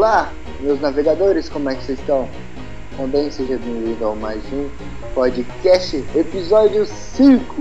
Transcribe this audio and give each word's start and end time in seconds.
Olá, 0.00 0.32
meus 0.60 0.80
navegadores, 0.80 1.50
como 1.50 1.68
é 1.68 1.74
que 1.74 1.84
vocês 1.84 1.98
estão? 1.98 2.26
Bom, 2.96 3.06
bem, 3.06 3.30
seja 3.30 3.58
bem-vindo 3.58 4.02
ao 4.02 4.16
mais 4.16 4.42
um 4.50 4.66
podcast, 5.14 6.02
episódio 6.16 6.86
5. 6.86 7.54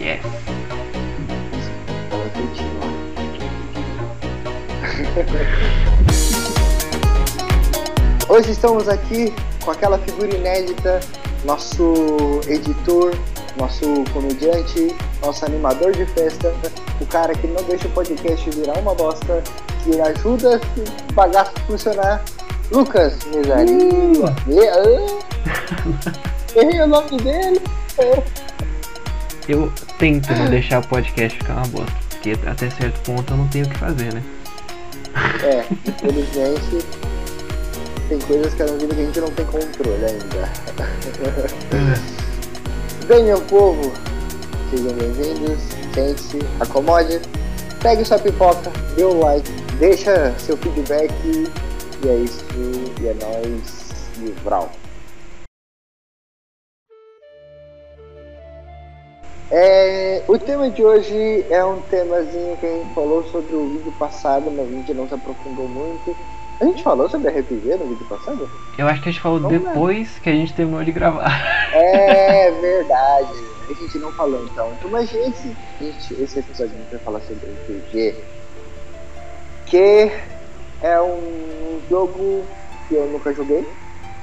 Yes. 0.00 0.20
Hoje 8.28 8.50
estamos 8.50 8.88
aqui 8.88 9.32
com 9.64 9.70
aquela 9.70 10.00
figura 10.00 10.34
inédita, 10.34 10.98
nosso 11.44 12.40
editor, 12.48 13.14
nosso 13.56 13.84
comediante, 14.12 14.92
nosso 15.22 15.44
animador 15.44 15.92
de 15.92 16.06
festa, 16.06 16.52
o 17.00 17.06
cara 17.06 17.36
que 17.36 17.46
não 17.46 17.62
deixa 17.62 17.86
o 17.86 17.90
podcast 17.92 18.50
virar 18.50 18.76
uma 18.80 18.96
bosta, 18.96 19.44
que 19.86 20.00
ajuda 20.00 20.60
o 21.08 21.12
bagaço 21.12 21.52
a 21.54 21.60
funcionar, 21.60 22.24
Lucas 22.72 23.16
Mesari. 23.32 23.70
Uh! 23.70 24.34
Errei 26.58 26.80
o 26.80 26.86
nome 26.88 27.16
dele. 27.18 27.60
Eu 29.48 29.72
tento 29.98 30.32
não 30.32 30.50
deixar 30.50 30.80
o 30.80 30.88
podcast 30.88 31.38
ficar 31.38 31.54
uma 31.54 31.66
bosta, 31.68 31.92
porque 32.10 32.36
até 32.46 32.68
certo 32.70 33.00
ponto 33.02 33.32
eu 33.32 33.36
não 33.36 33.48
tenho 33.48 33.66
o 33.66 33.68
que 33.68 33.78
fazer, 33.78 34.12
né? 34.12 34.22
É, 35.44 35.64
infelizmente 35.86 36.84
tem 38.08 38.18
coisas 38.20 38.54
que 38.54 38.62
é 38.62 38.66
na 38.66 38.72
vida 38.72 38.94
que 38.94 39.00
a 39.00 39.04
gente 39.04 39.20
não 39.20 39.30
tem 39.30 39.46
controle 39.46 40.04
ainda. 40.04 40.52
Bem, 43.06 43.24
meu 43.24 43.40
povo, 43.42 43.92
sejam 44.70 44.92
bem-vindos. 44.92 45.62
Sente-se, 45.94 46.38
acomode, 46.60 47.20
pegue 47.80 48.04
sua 48.04 48.18
pipoca, 48.18 48.70
dê 48.96 49.04
o 49.04 49.18
like, 49.18 49.65
deixa 49.78 50.32
seu 50.38 50.56
feedback. 50.56 51.12
E 52.04 52.08
é 52.08 52.16
isso, 52.16 52.44
e 53.00 53.06
é 53.06 53.14
nóis, 53.14 54.10
e 54.18 54.30
vral. 54.42 54.70
É, 59.50 60.22
o 60.26 60.36
tema 60.38 60.68
de 60.68 60.84
hoje 60.84 61.46
é 61.48 61.64
um 61.64 61.80
temazinho 61.82 62.56
que 62.56 62.66
a 62.66 62.68
gente 62.68 62.94
falou 62.94 63.22
sobre 63.30 63.54
o 63.54 63.68
vídeo 63.68 63.92
passado, 63.98 64.50
mas 64.50 64.66
a 64.66 64.70
gente 64.70 64.92
não 64.92 65.08
se 65.08 65.14
aprofundou 65.14 65.68
muito. 65.68 66.16
A 66.60 66.64
gente 66.64 66.82
falou 66.82 67.08
sobre 67.08 67.30
RPG 67.30 67.76
no 67.76 67.86
vídeo 67.86 68.06
passado? 68.08 68.50
Eu 68.76 68.88
acho 68.88 69.02
que 69.02 69.08
a 69.08 69.12
gente 69.12 69.20
falou 69.20 69.40
lá. 69.40 69.48
depois 69.48 70.18
que 70.18 70.28
a 70.28 70.32
gente 70.32 70.52
terminou 70.54 70.82
de 70.82 70.90
gravar. 70.90 71.30
É 71.72 72.50
verdade. 72.60 73.32
A 73.68 73.74
gente 73.74 73.98
não 73.98 74.12
falou 74.12 74.44
então. 74.44 74.72
Então, 74.78 74.90
mas 74.90 75.12
esse, 75.14 75.54
esse 75.80 76.38
episódio 76.38 76.74
a 76.74 76.78
gente 76.78 76.90
vai 76.90 77.00
falar 77.00 77.20
sobre 77.20 77.46
RPG. 77.46 78.14
Que 79.66 80.10
é 80.82 81.00
um 81.00 81.80
jogo 81.90 82.44
que 82.88 82.94
eu 82.94 83.06
nunca 83.06 83.32
joguei. 83.32 83.66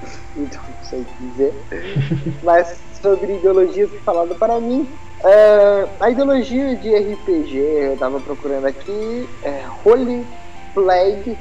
Então 0.35 0.59
não 0.67 0.89
sei 0.89 1.01
o 1.01 1.05
que 1.05 1.23
dizer. 1.23 1.53
Mas 2.43 2.81
sobre 3.01 3.35
ideologias 3.35 3.89
falando 4.03 4.35
para 4.35 4.59
mim. 4.59 4.89
é, 5.23 5.87
a 5.99 6.09
ideologia 6.09 6.75
de 6.75 6.93
RPG, 6.95 7.57
eu 7.57 7.97
tava 7.97 8.19
procurando 8.19 8.65
aqui, 8.65 9.29
é 9.43 9.63
Holy 9.85 10.25
Plague 10.73 11.37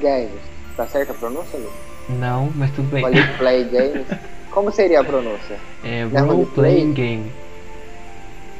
Games. 0.00 0.40
Tá 0.76 0.86
certa 0.86 1.12
a 1.12 1.16
pronúncia? 1.16 1.58
Lu? 1.58 1.72
Não, 2.08 2.52
mas 2.54 2.70
tudo 2.72 2.88
bem. 2.90 3.04
Holy 3.04 3.22
Plague 3.38 3.70
Games. 3.70 4.06
Como 4.50 4.70
seria 4.70 5.00
a 5.00 5.04
pronúncia? 5.04 5.58
É 5.82 6.00
é 6.00 6.20
role 6.20 6.46
playing 6.46 6.92
game. 6.92 7.32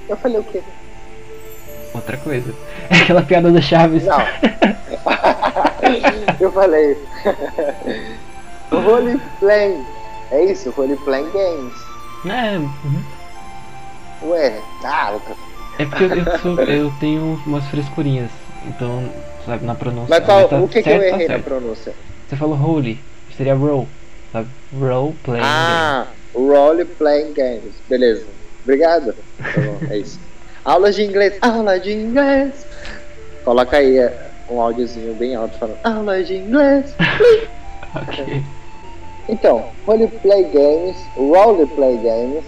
Eu 0.09 0.17
falei 0.17 0.39
o 0.39 0.45
quê? 0.45 0.61
Outra 1.95 2.17
coisa. 2.19 2.53
É 2.91 2.97
aquela 3.03 3.23
piada 3.23 3.51
da 3.51 3.61
Chaves. 3.61 4.05
Não. 4.05 4.19
eu 6.41 6.53
falei. 6.53 6.99
Role 8.71 9.21
Playing. 9.39 9.85
É 10.31 10.45
isso, 10.45 10.71
Role 10.71 10.97
Playing 10.97 11.31
Games. 11.31 11.75
É, 12.27 12.57
uhum. 12.59 13.03
Ué, 14.31 14.59
ah, 14.83 15.11
Lucas. 15.11 15.37
é 15.79 15.85
porque 15.85 16.05
eu, 16.05 16.39
sou- 16.39 16.61
eu 16.63 16.91
tenho 16.99 17.41
umas 17.47 17.65
frescurinhas. 17.67 18.31
Então, 18.67 19.07
sabe, 19.45 19.65
na 19.67 19.75
pronúncia. 19.75 20.07
Mas 20.09 20.25
qual, 20.25 20.49
tá 20.49 20.57
o 20.57 20.67
que, 20.67 20.83
que 20.83 20.89
eu 20.89 20.99
certo, 20.99 21.01
tá 21.03 21.07
errei 21.17 21.29
na 21.29 21.35
certo. 21.35 21.45
pronúncia? 21.45 21.93
Você 22.27 22.37
falou 22.37 22.55
role, 22.57 22.99
seria 23.37 23.55
roll, 23.55 23.87
sabe? 24.33 24.49
Role 24.77 25.15
playing 25.23 25.43
Ah, 25.45 26.07
Role 26.35 26.85
Playing 26.87 27.35
Games. 27.35 27.75
Beleza. 27.89 28.25
Obrigado. 28.63 29.15
Tá 29.39 29.61
bom, 29.61 29.79
é 29.91 29.99
isso. 29.99 30.19
Aulas 30.65 30.95
de 30.97 31.05
inglês. 31.05 31.39
Aula 31.43 31.79
de 31.79 31.93
inglês. 31.93 32.67
Coloca 33.45 33.77
aí 33.77 33.99
é, 33.99 34.31
um 34.51 34.61
áudiozinho 34.61 35.15
bem 35.15 35.35
alto 35.35 35.59
falando. 35.59 35.79
Aula 35.85 36.23
de 36.23 36.37
inglês. 36.37 36.95
Ok. 37.95 38.43
Então, 39.29 39.67
Roleplay 39.87 40.45
Games, 40.53 40.97
Roleplay 41.17 41.97
Games, 41.99 42.45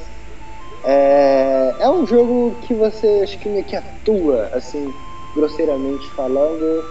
é, 0.84 1.74
é 1.78 1.88
um 1.88 2.04
jogo 2.04 2.56
que 2.62 2.74
você 2.74 3.20
acho 3.22 3.38
que 3.38 3.48
meio 3.48 3.64
que 3.64 3.76
atua, 3.76 4.50
assim, 4.52 4.92
grosseiramente 5.36 6.10
falando. 6.10 6.84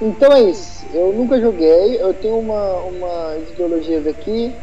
Então 0.00 0.30
é 0.30 0.42
isso, 0.42 0.84
eu 0.92 1.10
nunca 1.14 1.40
joguei, 1.40 1.98
eu 1.98 2.12
tenho 2.12 2.38
uma, 2.38 2.74
uma 2.82 3.38
ideologias 3.50 4.06
aqui 4.06 4.54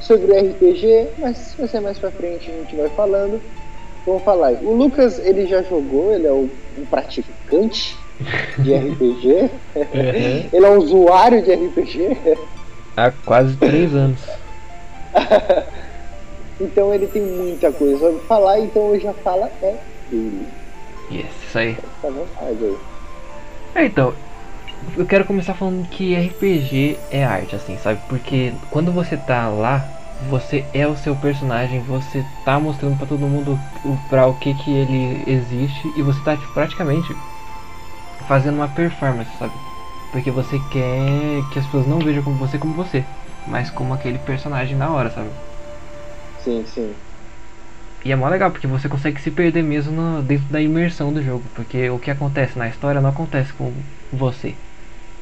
sobre 0.00 0.36
RPG, 0.36 1.10
mas 1.18 1.36
se 1.38 1.56
você 1.56 1.78
mais 1.78 1.96
pra 1.96 2.10
frente 2.10 2.50
a 2.50 2.54
gente 2.54 2.74
vai 2.74 2.88
falando. 2.90 3.40
Vamos 4.06 4.22
falar. 4.24 4.52
O 4.62 4.74
Lucas, 4.74 5.18
ele 5.18 5.46
já 5.46 5.62
jogou, 5.62 6.12
ele 6.12 6.26
é 6.26 6.32
um 6.32 6.48
praticante 6.90 7.96
de 8.58 8.74
RPG, 8.74 9.50
Uhum. 9.76 10.48
ele 10.52 10.66
é 10.66 10.70
um 10.70 10.78
usuário 10.78 11.42
de 11.42 11.52
RPG. 11.52 12.18
Há 12.96 13.10
quase 13.10 13.56
três 13.56 13.94
anos. 13.94 14.20
Então 16.60 16.92
ele 16.92 17.06
tem 17.06 17.22
muita 17.22 17.72
coisa 17.72 18.12
pra 18.12 18.26
falar, 18.26 18.60
então 18.60 18.82
hoje 18.88 19.06
a 19.06 19.14
fala 19.14 19.50
é 19.62 19.78
dele. 20.10 20.46
Yes, 21.10 21.26
isso 21.48 21.58
aí. 21.58 21.74
Tá 22.02 22.08
à 22.08 22.10
vontade 22.10 22.64
aí. 22.64 22.76
É, 23.76 23.84
então, 23.86 24.12
eu 24.94 25.06
quero 25.06 25.24
começar 25.24 25.54
falando 25.54 25.88
que 25.88 26.14
RPG 26.14 26.98
é 27.10 27.24
arte, 27.24 27.56
assim, 27.56 27.78
sabe? 27.78 27.98
Porque 28.10 28.52
quando 28.70 28.92
você 28.92 29.16
tá 29.16 29.48
lá, 29.48 29.88
você 30.28 30.64
é 30.72 30.86
o 30.86 30.96
seu 30.96 31.16
personagem, 31.16 31.80
você 31.80 32.24
tá 32.44 32.58
mostrando 32.60 32.96
pra 32.96 33.06
todo 33.06 33.28
mundo 33.28 33.58
o, 33.84 33.96
pra 34.08 34.26
o 34.26 34.34
que 34.38 34.54
que 34.54 34.70
ele 34.70 35.24
existe 35.30 35.92
e 35.96 36.02
você 36.02 36.20
tá 36.22 36.36
tipo, 36.36 36.52
praticamente 36.52 37.14
fazendo 38.26 38.56
uma 38.56 38.68
performance, 38.68 39.30
sabe? 39.36 39.52
Porque 40.12 40.30
você 40.30 40.58
quer 40.70 41.42
que 41.50 41.58
as 41.58 41.64
pessoas 41.66 41.86
não 41.86 41.98
vejam 41.98 42.22
como 42.22 42.36
você 42.36 42.58
como 42.58 42.74
você, 42.74 43.04
mas 43.46 43.70
como 43.70 43.94
aquele 43.94 44.18
personagem 44.18 44.76
na 44.76 44.90
hora, 44.90 45.10
sabe? 45.10 45.30
Sim, 46.36 46.64
sim. 46.66 46.96
E 48.04 48.10
é 48.12 48.16
mó 48.16 48.28
legal, 48.28 48.50
porque 48.50 48.66
você 48.66 48.88
consegue 48.88 49.20
se 49.20 49.30
perder 49.30 49.62
mesmo 49.62 49.92
no- 49.92 50.22
dentro 50.22 50.46
da 50.46 50.60
imersão 50.60 51.12
do 51.12 51.22
jogo. 51.22 51.44
Porque 51.54 51.90
o 51.90 51.98
que 51.98 52.10
acontece 52.10 52.58
na 52.58 52.68
história 52.68 53.00
não 53.00 53.10
acontece 53.10 53.52
com 53.52 53.74
você. 54.10 54.54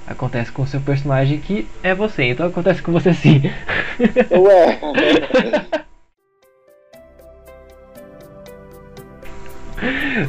Acontece 0.07 0.53
com 0.53 0.63
o 0.63 0.67
seu 0.67 0.81
personagem 0.81 1.41
que 1.41 1.69
é 1.83 1.95
você. 1.95 2.25
Então 2.25 2.47
acontece 2.47 2.83
com 2.83 2.93
você 2.93 3.13
sim. 3.15 3.43
Ué. 4.01 4.79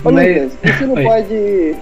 Ô 0.06 0.12
Mas- 0.12 0.44
Lucas, 0.53 0.57
isso 0.63 0.88
não 0.88 0.96
Oi. 0.96 1.03
pode. 1.03 1.75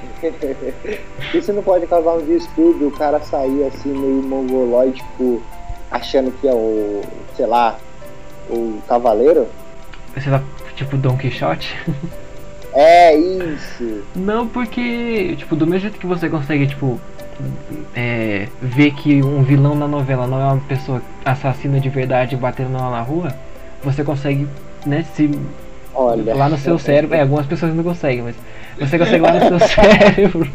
isso 1.37 1.53
não 1.53 1.63
pode 1.63 1.87
causar 1.87 2.13
um 2.13 2.25
distúrbio, 2.25 2.87
o 2.87 2.91
cara 2.91 3.19
sair 3.19 3.65
assim 3.65 3.89
meio 3.89 4.23
mongoloide, 4.23 4.95
tipo, 5.01 5.41
achando 5.91 6.31
que 6.39 6.47
é 6.47 6.53
o. 6.53 7.01
sei 7.35 7.45
lá, 7.45 7.77
o 8.49 8.79
cavaleiro? 8.87 9.47
Você 10.15 10.29
tá 10.29 10.41
tipo 10.75 10.95
Don 10.97 11.17
Quixote? 11.17 11.75
É 12.73 13.15
isso. 13.17 14.03
Não, 14.15 14.47
porque, 14.47 15.35
tipo, 15.35 15.55
do 15.55 15.65
mesmo 15.65 15.81
jeito 15.81 15.99
que 15.99 16.05
você 16.05 16.29
consegue, 16.29 16.67
tipo, 16.67 16.99
é, 17.95 18.47
ver 18.61 18.91
que 18.91 19.21
um 19.23 19.43
vilão 19.43 19.75
na 19.75 19.87
novela 19.87 20.27
não 20.27 20.39
é 20.41 20.45
uma 20.45 20.61
pessoa 20.61 21.01
assassina 21.23 21.79
de 21.79 21.89
verdade 21.89 22.35
batendo 22.35 22.71
na 22.71 23.01
rua, 23.01 23.33
você 23.83 24.03
consegue, 24.03 24.47
né, 24.85 25.05
se 25.13 25.29
Olha. 25.93 26.35
lá 26.35 26.49
no 26.49 26.57
seu 26.57 26.77
cérebro, 26.79 27.15
é, 27.15 27.21
algumas 27.21 27.45
pessoas 27.45 27.73
não 27.73 27.83
conseguem, 27.83 28.23
mas 28.23 28.35
você 28.79 28.97
consegue 28.97 29.21
lá 29.21 29.33
no 29.33 29.59
seu 29.59 29.59
cérebro 29.67 30.47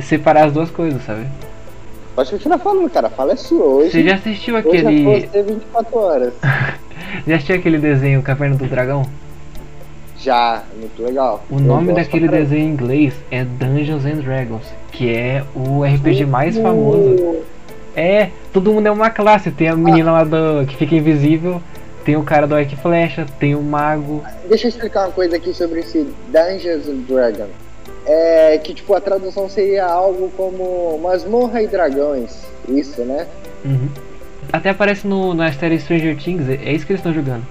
separar 0.00 0.46
as 0.46 0.52
duas 0.52 0.70
coisas, 0.70 1.02
sabe? 1.04 1.26
Pode 2.14 2.30
continuar 2.30 2.58
falando, 2.58 2.90
cara. 2.90 3.08
Fala 3.08 3.32
é 3.32 3.36
sua 3.36 3.64
hoje. 3.64 3.90
Você 3.90 4.04
já 4.04 4.14
assistiu 4.16 4.54
Hoje 4.56 4.66
é 4.66 4.70
aquele. 4.70 5.26
você 5.26 5.42
24 5.42 5.98
horas. 5.98 6.34
Já 7.26 7.34
assistiu 7.34 7.56
aquele 7.56 7.78
desenho 7.78 8.22
Caverna 8.22 8.56
do 8.56 8.66
Dragão? 8.66 9.04
Já, 10.22 10.62
muito 10.78 11.02
legal. 11.02 11.44
O 11.50 11.58
nome 11.58 11.92
daquele 11.92 12.28
desenho 12.28 12.68
em 12.68 12.70
inglês 12.70 13.12
é 13.28 13.44
Dungeons 13.44 14.04
and 14.06 14.20
Dragons, 14.20 14.66
que 14.92 15.12
é 15.12 15.42
o 15.52 15.82
RPG 15.82 16.26
mais 16.26 16.56
famoso. 16.56 17.42
É, 17.96 18.30
todo 18.52 18.72
mundo 18.72 18.86
é 18.86 18.90
uma 18.90 19.10
classe. 19.10 19.50
Tem 19.50 19.68
a 19.68 19.74
menina 19.74 20.12
lá 20.12 20.22
do, 20.22 20.64
que 20.66 20.76
fica 20.76 20.94
invisível, 20.94 21.60
tem 22.04 22.16
o 22.16 22.22
cara 22.22 22.46
do 22.46 22.54
arco 22.54 22.72
e 22.72 22.76
flecha, 22.76 23.26
tem 23.40 23.56
o 23.56 23.62
mago. 23.62 24.22
Deixa 24.48 24.66
eu 24.66 24.68
explicar 24.68 25.06
uma 25.06 25.12
coisa 25.12 25.36
aqui 25.36 25.52
sobre 25.52 25.80
esse 25.80 26.06
Dungeons 26.28 26.88
and 26.88 27.02
Dragons. 27.08 27.50
é 28.06 28.58
que 28.58 28.74
tipo 28.74 28.94
a 28.94 29.00
tradução 29.00 29.48
seria 29.48 29.86
algo 29.86 30.30
como 30.36 30.98
masmorra 31.02 31.62
e 31.62 31.66
dragões, 31.66 32.44
isso, 32.68 33.02
né? 33.02 33.26
Uhum. 33.64 33.88
Até 34.52 34.70
aparece 34.70 35.04
no, 35.04 35.34
na 35.34 35.52
série 35.52 35.80
Stranger 35.80 36.16
Things, 36.16 36.48
é 36.48 36.72
isso 36.72 36.86
que 36.86 36.92
eles 36.92 37.00
estão 37.00 37.12
jogando. 37.12 37.44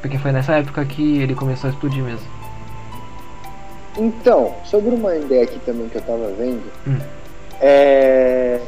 Porque 0.00 0.18
foi 0.18 0.32
nessa 0.32 0.52
época 0.54 0.84
que 0.84 1.18
ele 1.20 1.34
começou 1.34 1.68
a 1.68 1.72
explodir 1.72 2.02
mesmo. 2.02 2.26
Então, 3.96 4.54
sobre 4.64 4.94
uma 4.94 5.16
ideia 5.16 5.42
aqui 5.42 5.58
também 5.66 5.88
que 5.88 5.96
eu 5.96 6.02
tava 6.02 6.30
vendo, 6.38 6.62
Hum. 6.86 6.98
é... 7.60 8.60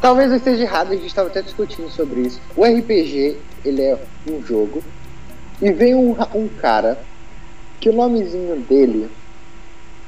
talvez 0.00 0.30
eu 0.30 0.36
esteja 0.36 0.62
errado, 0.62 0.92
a 0.92 0.94
gente 0.94 1.06
estava 1.06 1.28
até 1.28 1.42
discutindo 1.42 1.90
sobre 1.90 2.20
isso. 2.20 2.40
O 2.56 2.64
RPG, 2.64 3.36
ele 3.64 3.82
é 3.82 3.98
um 4.30 4.40
jogo, 4.40 4.82
e 5.60 5.72
vem 5.72 5.94
um, 5.96 6.16
um 6.34 6.48
cara, 6.48 6.98
que 7.80 7.88
o 7.90 7.92
nomezinho 7.92 8.56
dele 8.60 9.10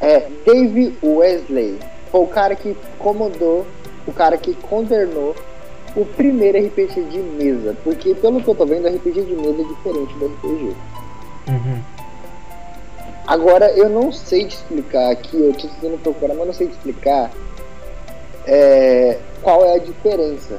é 0.00 0.28
Dave 0.46 0.96
Wesley. 1.02 1.78
Foi 2.12 2.20
o 2.20 2.26
cara 2.28 2.54
que 2.54 2.76
comandou, 2.98 3.66
o 4.06 4.12
cara 4.12 4.36
que 4.38 4.54
condenou 4.54 5.34
o 5.96 6.04
primeiro 6.04 6.58
RPG 6.58 7.04
de 7.04 7.18
mesa. 7.18 7.74
Porque, 7.82 8.14
pelo 8.14 8.42
que 8.42 8.48
eu 8.48 8.54
tô 8.54 8.66
vendo, 8.66 8.86
RPG 8.86 9.22
de 9.22 9.34
mesa 9.34 9.62
é 9.62 9.64
diferente 9.64 10.14
do 10.14 10.26
RPG. 10.26 10.76
Uhum. 11.48 11.82
Agora, 13.26 13.70
eu 13.72 13.88
não 13.88 14.12
sei 14.12 14.44
te 14.44 14.54
explicar 14.54 15.10
aqui, 15.10 15.36
eu 15.36 15.52
tô 15.52 15.66
tentando 15.66 15.98
procurar, 16.02 16.34
mas 16.34 16.46
não 16.46 16.54
sei 16.54 16.68
te 16.68 16.74
explicar 16.74 17.30
é, 18.46 19.18
qual 19.42 19.64
é 19.64 19.74
a 19.74 19.78
diferença, 19.78 20.58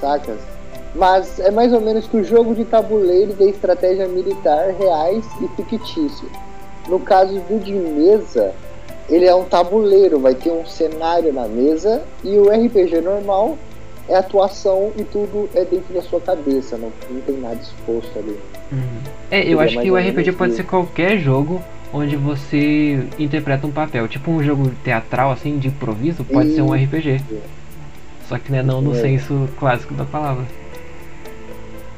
sacas? 0.00 0.38
Mas 0.94 1.38
é 1.38 1.50
mais 1.50 1.72
ou 1.72 1.80
menos 1.80 2.06
que 2.08 2.16
o 2.16 2.24
jogo 2.24 2.54
de 2.54 2.64
tabuleiro 2.64 3.34
de 3.34 3.48
estratégia 3.48 4.08
militar 4.08 4.70
reais 4.70 5.24
e 5.40 5.62
fictício. 5.62 6.28
No 6.88 6.98
caso 6.98 7.38
do 7.40 7.60
de 7.60 7.72
mesa, 7.72 8.52
ele 9.08 9.26
é 9.26 9.34
um 9.34 9.44
tabuleiro, 9.44 10.18
vai 10.18 10.34
ter 10.34 10.50
um 10.50 10.66
cenário 10.66 11.32
na 11.32 11.46
mesa 11.46 12.02
e 12.24 12.36
o 12.38 12.48
RPG 12.48 13.00
normal 13.00 13.56
é 14.08 14.14
atuação 14.16 14.92
e 14.96 15.04
tudo 15.04 15.48
é 15.54 15.64
dentro 15.64 15.92
da 15.92 16.02
sua 16.02 16.20
cabeça, 16.20 16.76
não, 16.76 16.92
não 17.10 17.20
tem 17.20 17.36
nada 17.38 17.60
exposto 17.60 18.18
ali. 18.18 18.38
Uhum. 18.72 19.00
É, 19.30 19.42
eu 19.42 19.60
acho 19.60 19.80
que 19.80 19.90
o 19.90 19.96
RPG 19.96 20.32
pode 20.32 20.54
ser 20.54 20.64
qualquer 20.64 21.18
jogo 21.18 21.60
onde 21.92 22.16
você 22.16 23.06
interpreta 23.18 23.66
um 23.66 23.70
papel. 23.70 24.08
Tipo 24.08 24.30
um 24.30 24.42
jogo 24.42 24.70
teatral, 24.84 25.30
assim, 25.30 25.58
de 25.58 25.68
improviso, 25.68 26.24
pode 26.24 26.54
ser 26.54 26.62
um. 26.62 26.72
RPG. 26.72 27.20
Só 28.28 28.38
que 28.38 28.50
não 28.50 28.58
é 28.58 28.62
não 28.62 28.80
no 28.80 28.94
É. 28.94 29.00
senso 29.00 29.48
clássico 29.58 29.94
da 29.94 30.04
palavra. 30.04 30.44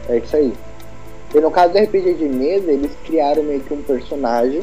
É 0.08 0.18
isso 0.18 0.36
aí. 0.36 0.52
E 1.34 1.40
no 1.40 1.50
caso 1.50 1.72
do 1.72 1.78
RPG 1.78 2.14
de 2.14 2.24
mesa, 2.24 2.70
eles 2.70 2.90
criaram 3.04 3.42
meio 3.42 3.60
que 3.60 3.72
um 3.72 3.82
personagem. 3.82 4.62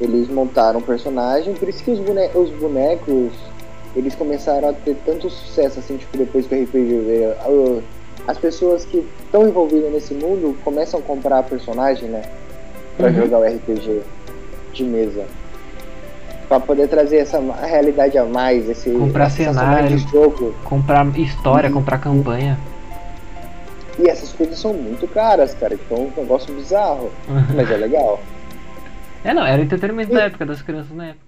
Eles 0.00 0.28
montaram 0.28 0.80
um 0.80 0.82
personagem, 0.82 1.54
por 1.54 1.68
isso 1.68 1.82
que 1.84 1.90
os, 1.92 2.00
bone 2.00 2.28
os 2.34 2.50
bonecos 2.50 3.32
eles 3.96 4.14
começaram 4.14 4.68
a 4.68 4.72
ter 4.72 4.96
tanto 5.06 5.28
sucesso 5.30 5.78
assim, 5.78 5.96
tipo, 5.96 6.16
depois 6.16 6.46
que 6.46 6.54
o 6.54 6.62
RPG 6.62 7.00
veio. 7.06 7.82
As 8.26 8.38
pessoas 8.38 8.84
que 8.84 9.06
estão 9.24 9.46
envolvidas 9.46 9.92
nesse 9.92 10.14
mundo 10.14 10.56
começam 10.64 10.98
a 11.00 11.02
comprar 11.02 11.42
personagem, 11.42 12.08
né? 12.08 12.22
Pra 12.96 13.08
Uhum. 13.08 13.14
jogar 13.14 13.38
o 13.40 13.44
RPG 13.44 14.00
de 14.72 14.84
mesa. 14.84 15.24
Pra 16.48 16.58
poder 16.60 16.88
trazer 16.88 17.18
essa 17.18 17.38
realidade 17.62 18.16
a 18.18 18.24
mais, 18.24 18.68
esse 18.68 18.90
Comprar 18.90 19.30
sensacional 19.30 19.82
de 19.84 19.98
cenário. 20.00 20.08
jogo. 20.10 20.54
Comprar 20.64 21.06
história, 21.18 21.68
Uhum. 21.68 21.74
comprar 21.76 21.98
campanha. 21.98 22.58
E 23.98 24.08
essas 24.08 24.32
coisas 24.32 24.58
são 24.58 24.72
muito 24.74 25.06
caras, 25.08 25.54
cara. 25.54 25.74
Então 25.74 25.96
é 25.98 26.00
um 26.00 26.22
negócio 26.22 26.52
bizarro. 26.54 27.10
Mas 27.54 27.70
é 27.70 27.76
legal. 27.76 28.20
É 29.26 29.32
não, 29.32 29.42
era 29.46 29.58
o 29.58 29.64
entretenimento 29.64 30.12
da 30.12 30.24
época, 30.24 30.44
das 30.44 30.60
crianças 30.60 30.94
na 30.94 31.06
época. 31.06 31.23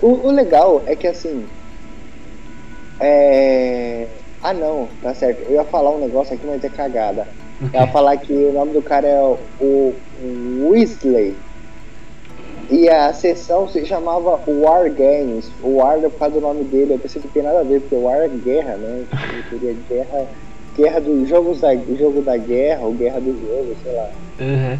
O, 0.00 0.28
o 0.28 0.30
legal 0.30 0.82
é 0.86 0.94
que 0.94 1.06
assim. 1.06 1.44
É. 3.00 4.06
Ah 4.42 4.52
não, 4.52 4.88
tá 5.02 5.14
certo. 5.14 5.42
Eu 5.48 5.54
ia 5.54 5.64
falar 5.64 5.90
um 5.90 6.00
negócio 6.00 6.34
aqui, 6.34 6.46
mas 6.46 6.62
é 6.62 6.68
cagada. 6.68 7.26
Eu 7.72 7.80
ia 7.80 7.86
falar 7.86 8.16
que 8.18 8.32
o 8.32 8.52
nome 8.52 8.72
do 8.72 8.82
cara 8.82 9.06
é 9.06 9.20
o, 9.60 9.94
Weasley. 10.68 11.34
E 12.70 12.88
a 12.88 13.12
sessão 13.12 13.68
se 13.68 13.84
chamava 13.84 14.40
War 14.46 14.90
Games. 14.90 15.50
O 15.62 15.76
War 15.76 15.98
é 15.98 16.08
por 16.08 16.18
causa 16.18 16.34
do 16.34 16.40
nome 16.40 16.64
dele. 16.64 16.94
Eu 16.94 16.98
pensei 16.98 17.22
que 17.22 17.28
tem 17.28 17.42
nada 17.42 17.60
a 17.60 17.62
ver, 17.62 17.80
porque 17.80 17.94
War 17.94 18.18
é 18.18 18.28
guerra, 18.28 18.76
né? 18.76 19.04
Tipo, 19.10 19.50
Seria 19.50 19.76
guerra. 19.88 20.26
Guerra 20.76 21.00
dos 21.00 21.28
jogos 21.28 21.60
da, 21.60 21.74
jogo 21.74 22.20
da 22.20 22.36
guerra, 22.36 22.84
ou 22.84 22.92
guerra 22.92 23.20
do 23.20 23.32
jogo, 23.32 23.76
sei 23.82 23.92
lá. 23.92 24.10
Uhum. 24.40 24.78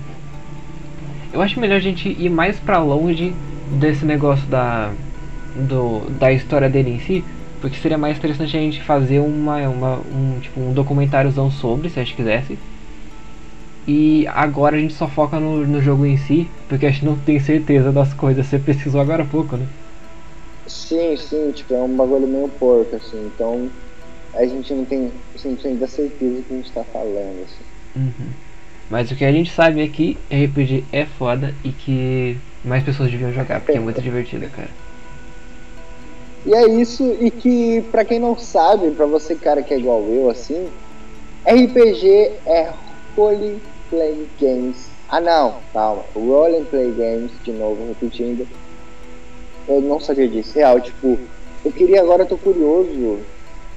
Eu 1.32 1.40
acho 1.40 1.60
melhor 1.60 1.76
a 1.76 1.80
gente 1.80 2.08
ir 2.08 2.30
mais 2.30 2.58
pra 2.58 2.78
longe 2.78 3.32
desse 3.74 4.04
negócio 4.04 4.46
da 4.48 4.92
do, 5.68 6.00
da 6.18 6.32
história 6.32 6.68
dele 6.68 6.90
em 6.90 6.98
si, 6.98 7.24
porque 7.60 7.76
seria 7.78 7.96
mais 7.96 8.18
interessante 8.18 8.56
a 8.56 8.60
gente 8.60 8.82
fazer 8.82 9.20
uma, 9.20 9.68
uma 9.68 9.96
um 9.98 10.40
tipo 10.40 10.60
um 10.60 10.72
documentáriozão 10.72 11.50
sobre, 11.50 11.88
se 11.88 11.98
a 12.00 12.04
gente 12.04 12.16
quisesse. 12.16 12.58
E 13.86 14.26
agora 14.28 14.76
a 14.76 14.80
gente 14.80 14.94
só 14.94 15.06
foca 15.06 15.38
no, 15.38 15.66
no 15.66 15.80
jogo 15.80 16.06
em 16.06 16.16
si, 16.16 16.48
porque 16.68 16.86
a 16.86 16.90
gente 16.90 17.04
não 17.04 17.16
tem 17.16 17.38
certeza 17.38 17.92
das 17.92 18.14
coisas. 18.14 18.46
Você 18.46 18.58
pesquisou 18.58 19.00
agora 19.00 19.22
há 19.22 19.26
pouco, 19.26 19.56
né? 19.56 19.66
Sim, 20.66 21.16
sim, 21.16 21.52
tipo, 21.52 21.74
é 21.74 21.82
um 21.82 21.94
bagulho 21.94 22.26
meio 22.26 22.48
porco, 22.48 22.96
assim. 22.96 23.26
Então, 23.26 23.68
a 24.34 24.46
gente 24.46 24.72
não 24.72 24.84
tem 24.86 25.10
100% 25.36 25.78
da 25.78 25.86
certeza 25.86 26.36
do 26.36 26.42
que 26.42 26.54
a 26.54 26.56
gente 26.56 26.72
tá 26.72 26.82
falando, 26.84 27.44
assim. 27.44 27.64
Uhum. 27.96 28.32
Mas 28.90 29.10
o 29.10 29.16
que 29.16 29.24
a 29.24 29.32
gente 29.32 29.50
sabe 29.50 29.82
é 29.82 29.88
que 29.88 30.16
RPG 30.30 30.84
é 30.92 31.04
foda 31.04 31.54
e 31.62 31.70
que 31.70 32.36
mais 32.64 32.82
pessoas 32.82 33.10
deviam 33.10 33.32
jogar, 33.32 33.60
porque 33.60 33.76
é 33.76 33.80
muito 33.80 34.00
divertido, 34.00 34.48
cara. 34.50 34.70
E 36.46 36.54
é 36.54 36.68
isso, 36.68 37.16
e 37.20 37.30
que, 37.30 37.82
pra 37.90 38.04
quem 38.04 38.18
não 38.18 38.36
sabe, 38.36 38.90
pra 38.90 39.06
você 39.06 39.34
cara 39.34 39.62
que 39.62 39.72
é 39.72 39.78
igual 39.78 40.02
eu, 40.10 40.28
assim, 40.28 40.68
RPG 41.46 42.32
é 42.46 42.70
Role 43.16 43.60
Play 43.88 44.28
Games. 44.40 44.88
Ah, 45.08 45.20
não, 45.20 45.60
calma. 45.72 46.04
Role 46.14 46.64
Play 46.64 46.92
Games, 46.92 47.32
de 47.42 47.52
novo, 47.52 47.86
repetindo. 47.88 48.46
Eu 49.68 49.80
não 49.80 50.00
sabia 50.00 50.28
disso. 50.28 50.54
Real, 50.54 50.80
tipo, 50.80 51.18
eu 51.64 51.72
queria 51.72 52.00
agora, 52.00 52.22
eu 52.22 52.26
tô 52.26 52.36
curioso. 52.36 53.20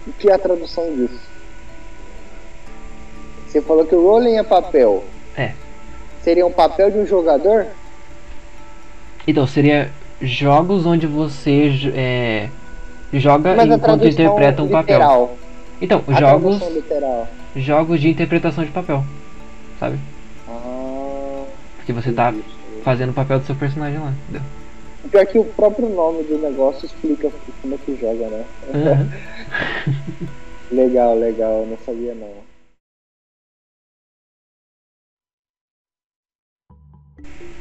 O 0.06 0.14
que 0.18 0.30
é 0.30 0.34
a 0.34 0.40
tradução 0.40 0.94
disso? 0.96 1.28
Você 3.48 3.62
falou 3.62 3.86
que 3.86 3.96
o 3.96 4.02
rolling 4.02 4.38
é 4.38 4.44
papel. 4.44 5.04
É. 5.36 5.54
Seria 6.22 6.46
um 6.46 6.52
papel 6.52 6.92
de 6.92 6.98
um 6.98 7.06
jogador? 7.06 7.68
Então, 9.28 9.46
seria 9.46 9.92
jogos 10.22 10.86
onde 10.86 11.06
você 11.06 11.70
é, 11.94 12.50
joga 13.14 13.54
Mas 13.56 13.70
enquanto 13.70 14.08
interpreta 14.08 14.64
um 14.64 14.70
papel. 14.70 15.00
literal. 15.00 15.38
Então, 15.82 16.04
A 16.08 16.20
jogos, 16.20 16.60
jogos 17.56 18.00
de 18.02 18.10
interpretação 18.10 18.64
de 18.64 18.72
papel, 18.72 19.04
sabe? 19.80 20.00
Ah, 20.48 21.44
Porque 21.76 21.94
você 21.94 22.12
tá 22.12 22.30
entendi. 22.30 22.46
fazendo 22.84 23.10
o 23.12 23.14
papel 23.14 23.40
do 23.40 23.46
seu 23.46 23.56
personagem 23.56 24.00
lá, 24.00 24.12
entendeu? 24.24 24.42
Pior 25.12 25.26
que 25.26 25.40
o 25.40 25.44
próprio 25.44 25.88
nome 25.90 26.24
do 26.24 26.38
negócio 26.40 26.86
explica 26.86 27.30
como 27.62 27.76
é 27.76 27.78
que 27.78 27.96
joga, 28.02 28.28
né? 28.28 28.46
Uhum. 28.74 30.28
legal, 30.76 31.16
legal, 31.16 31.68
não 31.70 31.78
sabia 31.86 32.16
não. 32.16 32.57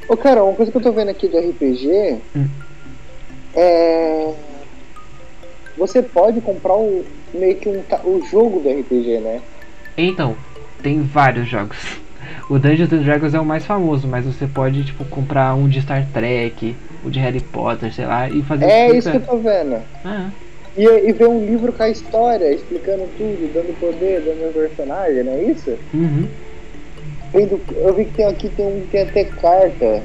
Ô 0.08 0.16
cara, 0.16 0.44
uma 0.44 0.54
coisa 0.54 0.70
que 0.70 0.78
eu 0.78 0.82
tô 0.82 0.92
vendo 0.92 1.10
aqui 1.10 1.28
do 1.28 1.36
RPG 1.38 2.22
Hum. 2.36 2.46
é. 3.54 4.34
Você 5.76 6.02
pode 6.02 6.40
comprar 6.40 6.76
o, 6.76 7.04
meio 7.34 7.58
que 7.60 7.68
um, 7.68 7.84
o 8.04 8.22
jogo 8.22 8.60
do 8.60 8.68
RPG, 8.68 9.20
né? 9.20 9.42
Então, 9.96 10.36
tem 10.82 11.00
vários 11.02 11.48
jogos. 11.48 12.00
O 12.48 12.58
Dungeons 12.58 12.92
and 12.92 13.02
Dragons 13.02 13.34
é 13.34 13.40
o 13.40 13.44
mais 13.44 13.64
famoso, 13.64 14.08
mas 14.08 14.24
você 14.24 14.46
pode, 14.46 14.84
tipo, 14.84 15.04
comprar 15.06 15.54
um 15.54 15.68
de 15.68 15.80
Star 15.80 16.10
Trek, 16.12 16.76
o 17.04 17.10
de 17.10 17.20
Harry 17.20 17.40
Potter, 17.40 17.92
sei 17.92 18.06
lá, 18.06 18.28
e 18.28 18.42
fazer 18.42 18.64
É 18.64 18.96
isso 18.96 19.10
que 19.10 19.16
eu 19.16 19.26
tô 19.26 19.38
vendo. 19.38 19.76
Ah, 20.04 20.30
E, 20.76 20.84
e 20.84 21.12
ver 21.12 21.28
um 21.28 21.44
livro 21.44 21.72
com 21.72 21.82
a 21.82 21.88
história, 21.88 22.52
explicando 22.54 23.08
tudo, 23.16 23.48
dando 23.52 23.72
poder, 23.74 24.20
dando 24.22 24.52
personagem, 24.52 25.24
não 25.24 25.34
é 25.34 25.44
isso? 25.44 25.70
uhum. 25.94 26.45
Eu 27.34 27.94
vi 27.94 28.04
que 28.06 28.12
tem 28.12 28.26
aqui 28.26 28.48
tem 28.48 28.66
um 28.66 28.80
que 28.82 28.86
tem 28.88 29.02
até 29.02 29.24
carta, 29.24 30.02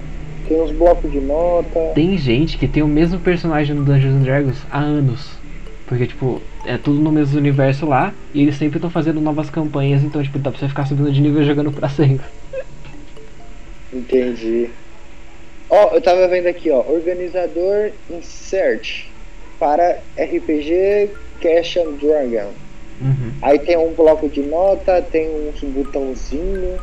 tem 0.47 0.61
uns 0.61 0.71
blocos 0.71 1.11
de 1.11 1.19
nota. 1.19 1.91
Tem 1.93 2.17
gente 2.17 2.57
que 2.57 2.67
tem 2.67 2.83
o 2.83 2.87
mesmo 2.87 3.19
personagem 3.19 3.75
no 3.75 3.85
Dungeons 3.85 4.15
and 4.15 4.23
Dragons 4.23 4.65
há 4.71 4.79
anos. 4.79 5.41
Porque, 5.87 6.07
tipo, 6.07 6.41
é 6.65 6.77
tudo 6.77 7.01
no 7.01 7.11
mesmo 7.11 7.37
universo 7.37 7.85
lá, 7.85 8.13
e 8.33 8.41
eles 8.41 8.55
sempre 8.55 8.77
estão 8.77 8.89
fazendo 8.89 9.19
novas 9.19 9.49
campanhas, 9.49 10.03
então, 10.03 10.23
tipo, 10.23 10.39
dá 10.39 10.49
pra 10.49 10.59
você 10.59 10.69
ficar 10.69 10.85
subindo 10.85 11.11
de 11.11 11.19
nível 11.19 11.43
jogando 11.43 11.71
pra 11.71 11.87
sempre. 11.89 12.25
Entendi. 13.91 14.69
Ó, 15.69 15.93
eu 15.93 16.01
tava 16.01 16.27
vendo 16.27 16.47
aqui, 16.47 16.71
ó, 16.71 16.79
organizador 16.79 17.91
insert 18.09 19.05
para 19.59 19.99
RPG 20.17 21.09
Cash 21.41 21.77
and 21.77 21.91
Dragon. 22.01 22.51
Uhum. 23.01 23.31
Aí 23.41 23.59
tem 23.59 23.77
um 23.77 23.93
bloco 23.93 24.29
de 24.29 24.41
nota, 24.41 25.01
tem 25.01 25.29
uns 25.29 25.61
botãozinho, 25.61 26.79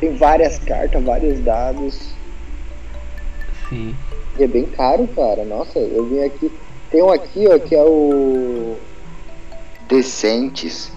tem 0.00 0.14
várias 0.16 0.58
cartas, 0.58 1.02
vários 1.02 1.40
dados. 1.40 2.14
Sim. 3.68 3.94
E 4.38 4.44
é 4.44 4.46
bem 4.46 4.66
caro, 4.66 5.08
cara. 5.08 5.44
Nossa, 5.44 5.78
eu 5.78 6.06
vim 6.08 6.22
aqui. 6.22 6.50
Tem 6.90 7.02
um 7.02 7.10
aqui, 7.10 7.46
ó, 7.48 7.58
que 7.58 7.74
é 7.74 7.82
o. 7.82 8.76
Decentes. 9.88 10.92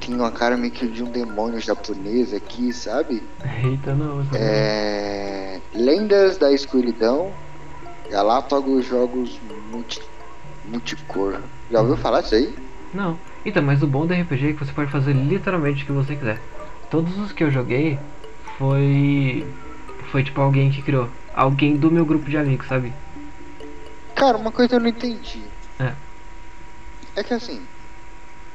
Tem 0.00 0.14
uma 0.14 0.30
cara 0.30 0.56
meio 0.56 0.72
que 0.72 0.86
de 0.86 1.02
um 1.02 1.10
demônio 1.10 1.60
japonês 1.60 2.32
aqui, 2.34 2.72
sabe? 2.72 3.22
Eita, 3.62 3.94
não. 3.94 4.26
É. 4.34 5.60
Lendas 5.74 6.38
da 6.38 6.52
Escuridão. 6.52 7.30
Galápagos 8.10 8.86
Jogos 8.86 9.40
multi... 9.70 10.00
Multicor. 10.66 11.40
Já 11.70 11.80
ouviu 11.80 11.96
falar 11.96 12.22
disso 12.22 12.34
aí? 12.34 12.54
Não. 12.92 13.18
Então, 13.44 13.62
mas 13.62 13.82
o 13.82 13.86
bom 13.86 14.06
do 14.06 14.14
RPG 14.14 14.50
é 14.50 14.52
que 14.52 14.64
você 14.64 14.72
pode 14.72 14.90
fazer 14.90 15.12
literalmente 15.12 15.82
o 15.82 15.86
que 15.86 15.92
você 15.92 16.16
quiser. 16.16 16.40
Todos 16.94 17.18
os 17.18 17.32
que 17.32 17.42
eu 17.42 17.50
joguei 17.50 17.98
foi. 18.56 19.44
Foi 20.12 20.22
tipo 20.22 20.40
alguém 20.40 20.70
que 20.70 20.80
criou. 20.80 21.08
Alguém 21.34 21.76
do 21.76 21.90
meu 21.90 22.06
grupo 22.06 22.30
de 22.30 22.36
amigos, 22.36 22.68
sabe? 22.68 22.92
Cara, 24.14 24.36
uma 24.36 24.52
coisa 24.52 24.76
eu 24.76 24.80
não 24.80 24.86
entendi. 24.86 25.42
É. 25.80 25.92
É 27.16 27.24
que 27.24 27.34
assim. 27.34 27.60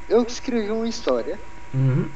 Eu 0.07 0.23
escrevi 0.23 0.71
uma 0.71 0.87
história. 0.87 1.37
Uhum. 1.73 2.07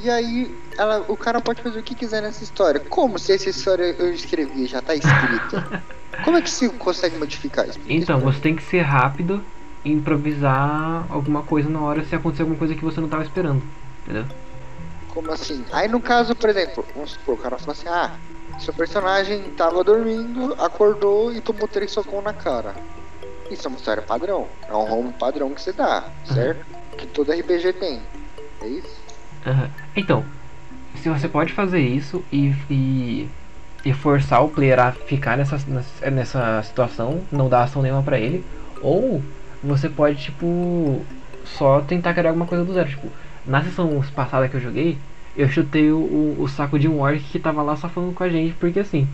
E 0.00 0.08
aí, 0.08 0.56
ela, 0.78 1.04
o 1.06 1.18
cara 1.18 1.38
pode 1.38 1.60
fazer 1.60 1.80
o 1.80 1.82
que 1.82 1.94
quiser 1.94 2.22
nessa 2.22 2.42
história. 2.42 2.80
Como 2.80 3.18
se 3.18 3.34
essa 3.34 3.50
história 3.50 3.94
eu 3.98 4.10
escrevi 4.10 4.66
já 4.66 4.80
tá 4.80 4.94
escrita? 4.94 5.82
Como 6.24 6.38
é 6.38 6.40
que 6.40 6.48
se 6.48 6.66
consegue 6.70 7.18
modificar 7.18 7.68
isso? 7.68 7.78
Então, 7.86 8.18
pra 8.22 8.32
você 8.32 8.40
tem 8.40 8.56
que 8.56 8.62
ser 8.62 8.80
rápido 8.80 9.44
e 9.84 9.92
improvisar 9.92 11.04
alguma 11.10 11.42
coisa 11.42 11.68
na 11.68 11.80
hora 11.80 12.02
se 12.06 12.14
acontecer 12.14 12.42
alguma 12.42 12.58
coisa 12.58 12.74
que 12.74 12.82
você 12.82 13.02
não 13.02 13.08
tava 13.08 13.22
esperando. 13.22 13.62
Entendeu? 14.04 14.24
Como 15.18 15.32
assim? 15.32 15.64
Aí 15.72 15.88
no 15.88 16.00
caso, 16.00 16.32
por 16.36 16.48
exemplo, 16.48 16.86
vamos 16.94 17.10
supor, 17.10 17.34
o 17.34 17.38
cara 17.38 17.58
fala 17.58 17.72
assim, 17.72 17.88
ah, 17.88 18.16
seu 18.56 18.72
personagem 18.72 19.50
tava 19.50 19.82
dormindo, 19.82 20.54
acordou 20.60 21.32
e 21.32 21.40
tomou 21.40 21.66
três 21.66 21.90
socão 21.90 22.22
na 22.22 22.32
cara. 22.32 22.76
Isso 23.50 23.66
é 23.66 23.68
uma 23.68 23.78
história 23.78 24.00
padrão. 24.00 24.48
É 24.68 24.72
um 24.72 24.92
home 24.92 25.12
padrão 25.18 25.52
que 25.52 25.60
você 25.60 25.72
dá, 25.72 26.12
certo? 26.24 26.64
Que 26.96 27.08
todo 27.08 27.32
RPG 27.32 27.72
tem. 27.72 28.00
É 28.62 28.68
isso? 28.68 29.02
Aham. 29.44 29.68
Então, 29.96 30.24
se 30.94 31.08
você 31.08 31.28
pode 31.28 31.52
fazer 31.52 31.80
isso 31.80 32.24
e, 32.30 32.54
e, 32.70 33.28
e 33.84 33.92
forçar 33.92 34.44
o 34.44 34.50
player 34.50 34.78
a 34.78 34.92
ficar 34.92 35.36
nessa, 35.36 35.58
nessa, 35.66 36.10
nessa 36.12 36.62
situação, 36.62 37.26
não 37.32 37.48
dar 37.48 37.64
ação 37.64 37.82
nenhuma 37.82 38.04
pra 38.04 38.20
ele, 38.20 38.46
ou 38.80 39.20
você 39.64 39.88
pode, 39.88 40.22
tipo, 40.22 41.04
só 41.42 41.80
tentar 41.80 42.14
criar 42.14 42.30
alguma 42.30 42.46
coisa 42.46 42.64
do 42.64 42.72
zero. 42.72 42.88
Tipo, 42.88 43.10
na 43.46 43.62
sessão 43.62 44.02
passada 44.14 44.48
que 44.48 44.56
eu 44.56 44.60
joguei, 44.60 44.98
eu 45.36 45.48
chutei 45.48 45.90
o, 45.90 45.98
o, 45.98 46.42
o 46.42 46.48
saco 46.48 46.78
de 46.78 46.88
um 46.88 47.00
orc 47.00 47.22
que 47.22 47.38
tava 47.38 47.62
lá 47.62 47.76
só 47.76 47.88
falando 47.88 48.14
com 48.14 48.24
a 48.24 48.28
gente, 48.28 48.54
porque 48.54 48.80
assim, 48.80 49.06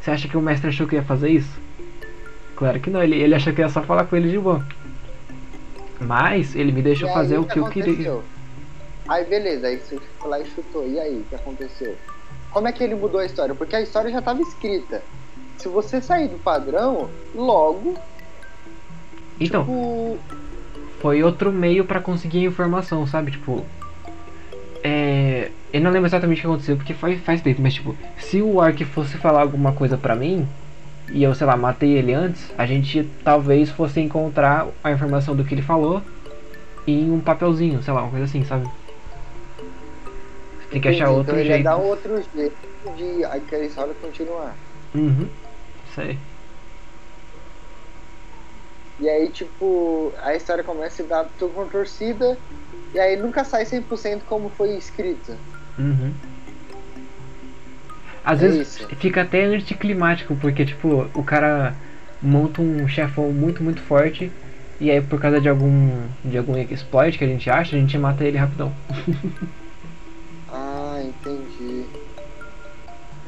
você 0.00 0.10
acha 0.10 0.28
que 0.28 0.36
o 0.36 0.40
mestre 0.42 0.68
achou 0.68 0.86
que 0.86 0.96
ia 0.96 1.02
fazer 1.02 1.30
isso? 1.30 1.58
Claro 2.56 2.78
que 2.78 2.90
não, 2.90 3.02
ele, 3.02 3.16
ele 3.16 3.34
achou 3.34 3.52
que 3.52 3.60
ia 3.60 3.68
só 3.68 3.82
falar 3.82 4.04
com 4.04 4.16
ele 4.16 4.30
de 4.30 4.38
boa. 4.38 4.64
Mas 6.00 6.54
ele 6.54 6.72
me 6.72 6.82
deixou 6.82 7.08
aí, 7.08 7.14
fazer 7.14 7.38
o 7.38 7.44
que 7.44 7.58
eu 7.58 7.66
aconteceu? 7.66 7.94
queria. 7.94 8.20
Aí 9.08 9.24
beleza, 9.24 9.66
aí 9.66 9.78
você 9.78 9.98
foi 10.18 10.30
lá 10.30 10.40
e 10.40 10.46
chutou. 10.46 10.86
E 10.88 10.98
aí, 10.98 11.16
o 11.16 11.24
que 11.24 11.34
aconteceu? 11.34 11.96
Como 12.50 12.68
é 12.68 12.72
que 12.72 12.82
ele 12.82 12.94
mudou 12.94 13.20
a 13.20 13.26
história? 13.26 13.54
Porque 13.54 13.76
a 13.76 13.80
história 13.80 14.10
já 14.10 14.20
estava 14.20 14.40
escrita. 14.40 15.02
Se 15.58 15.68
você 15.68 16.00
sair 16.00 16.28
do 16.28 16.38
padrão, 16.38 17.10
logo, 17.34 17.94
Então, 19.40 19.62
tipo, 19.62 20.18
foi 21.04 21.22
outro 21.22 21.52
meio 21.52 21.84
pra 21.84 22.00
conseguir 22.00 22.38
a 22.38 22.48
informação, 22.48 23.06
sabe? 23.06 23.32
Tipo. 23.32 23.62
É. 24.82 25.50
Eu 25.70 25.82
não 25.82 25.90
lembro 25.90 26.08
exatamente 26.08 26.38
o 26.38 26.40
que 26.40 26.46
aconteceu, 26.46 26.76
porque 26.76 26.94
faz, 26.94 27.20
faz 27.20 27.42
tempo, 27.42 27.60
mas 27.60 27.74
tipo, 27.74 27.94
se 28.16 28.40
o 28.40 28.58
Ark 28.58 28.82
fosse 28.86 29.18
falar 29.18 29.42
alguma 29.42 29.72
coisa 29.72 29.98
pra 29.98 30.16
mim, 30.16 30.48
e 31.12 31.22
eu, 31.22 31.34
sei 31.34 31.46
lá, 31.46 31.58
matei 31.58 31.92
ele 31.98 32.14
antes, 32.14 32.50
a 32.56 32.64
gente 32.64 33.06
talvez 33.22 33.68
fosse 33.68 34.00
encontrar 34.00 34.66
a 34.82 34.92
informação 34.92 35.36
do 35.36 35.44
que 35.44 35.52
ele 35.52 35.60
falou 35.60 36.00
em 36.86 37.10
um 37.10 37.20
papelzinho, 37.20 37.82
sei 37.82 37.92
lá, 37.92 38.02
uma 38.02 38.10
coisa 38.10 38.24
assim, 38.24 38.42
sabe? 38.44 38.66
Você 40.60 40.68
tem 40.70 40.80
que 40.80 40.88
achar 40.88 41.04
entendi. 41.04 41.18
outro 41.18 41.32
então 41.32 41.38
ele 41.38 41.48
ia 41.48 41.54
jeito. 41.56 41.64
dar 41.64 41.76
outro 41.76 42.22
jeito 42.34 42.96
de 42.96 43.24
aquela 43.24 43.64
história 43.64 43.92
continuar. 44.00 44.54
Uhum. 44.94 45.28
Sei. 45.94 46.16
E 48.98 49.08
aí, 49.08 49.30
tipo, 49.30 50.14
a 50.22 50.34
história 50.34 50.62
começa 50.62 51.02
a 51.02 51.06
dar 51.06 51.24
tudo 51.38 51.52
contorcida. 51.54 52.38
E 52.94 52.98
aí 52.98 53.16
nunca 53.16 53.44
sai 53.44 53.66
100% 53.66 54.24
como 54.24 54.48
foi 54.50 54.76
escrita. 54.76 55.36
Uhum. 55.78 56.14
Às 58.24 58.40
É 58.40 58.46
vezes 58.46 58.76
isso. 58.76 58.86
fica 58.96 59.22
até 59.22 59.44
anticlimático, 59.44 60.34
porque 60.36 60.64
tipo, 60.64 61.10
o 61.14 61.22
cara 61.24 61.76
monta 62.22 62.62
um 62.62 62.86
chefão 62.88 63.30
muito, 63.32 63.62
muito 63.62 63.80
forte, 63.82 64.32
e 64.80 64.90
aí 64.90 65.00
por 65.02 65.20
causa 65.20 65.40
de 65.40 65.48
algum. 65.48 66.06
de 66.24 66.38
algum 66.38 66.56
exploit 66.56 67.18
que 67.18 67.24
a 67.24 67.28
gente 67.28 67.50
acha, 67.50 67.76
a 67.76 67.78
gente 67.78 67.98
mata 67.98 68.24
ele 68.24 68.38
rapidão. 68.38 68.72
Ah, 70.48 71.00
entendi. 71.02 71.84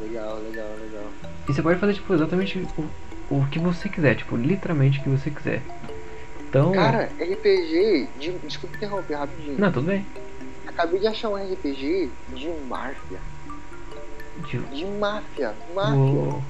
Legal, 0.00 0.37
legal, 0.42 0.68
legal. 0.76 1.12
E 1.49 1.52
você 1.52 1.61
pode 1.61 1.80
fazer 1.80 1.94
tipo 1.94 2.14
exatamente 2.14 2.58
o, 2.78 2.85
o 3.30 3.45
que 3.47 3.59
você 3.59 3.88
quiser, 3.88 4.14
tipo, 4.16 4.37
literalmente 4.37 5.00
o 5.00 5.02
que 5.02 5.09
você 5.09 5.30
quiser. 5.30 5.62
Então. 6.49 6.73
Cara, 6.73 7.11
RPG, 7.18 8.09
de, 8.18 8.38
desculpa 8.47 8.76
interromper 8.76 9.14
rapidinho. 9.16 9.59
Não, 9.61 9.71
tudo 9.73 9.87
bem. 9.87 10.06
Acabei 10.66 11.00
de 11.00 11.06
achar 11.06 11.30
um 11.30 11.37
RPG 11.37 12.12
de 12.28 12.50
máfia. 12.68 13.21
Tipo, 14.45 14.75
De 14.75 14.85
máfia, 14.87 15.54
máfia. 15.75 15.97
o- 15.99 16.42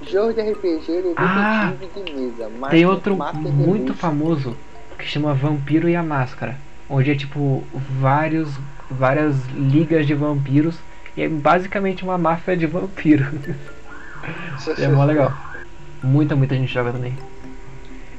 Jogo 0.00 0.32
de 0.32 0.40
RPG 0.40 1.02
de 1.02 1.14
Ah! 1.16 1.72
detetive 1.76 2.04
de 2.04 2.12
mesa. 2.14 2.48
Máfia, 2.48 2.70
Tem 2.70 2.86
outro 2.86 3.18
muito 3.52 3.94
famoso 3.94 4.56
que 4.96 5.04
chama 5.04 5.34
Vampiro 5.34 5.88
e 5.88 5.96
a 5.96 6.02
Máscara. 6.02 6.56
Onde 6.88 7.10
é 7.10 7.14
tipo 7.16 7.66
vários, 8.00 8.56
várias 8.90 9.44
ligas 9.48 10.06
de 10.06 10.14
vampiros. 10.14 10.78
E 11.16 11.22
é 11.22 11.28
basicamente 11.28 12.04
uma 12.04 12.16
máfia 12.16 12.56
de 12.56 12.66
vampiro. 12.66 13.24
É 14.78 14.88
mó 14.88 15.04
legal. 15.04 15.32
Muita, 16.02 16.36
muita 16.36 16.54
gente 16.54 16.72
joga 16.72 16.92
também. 16.92 17.14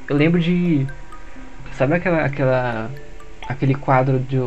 Eu 0.09 0.15
lembro 0.15 0.39
de. 0.39 0.86
Sabe 1.74 1.95
aquela. 1.95 2.25
aquela 2.25 2.91
aquele 3.50 3.74
quadro 3.74 4.19
de, 4.19 4.38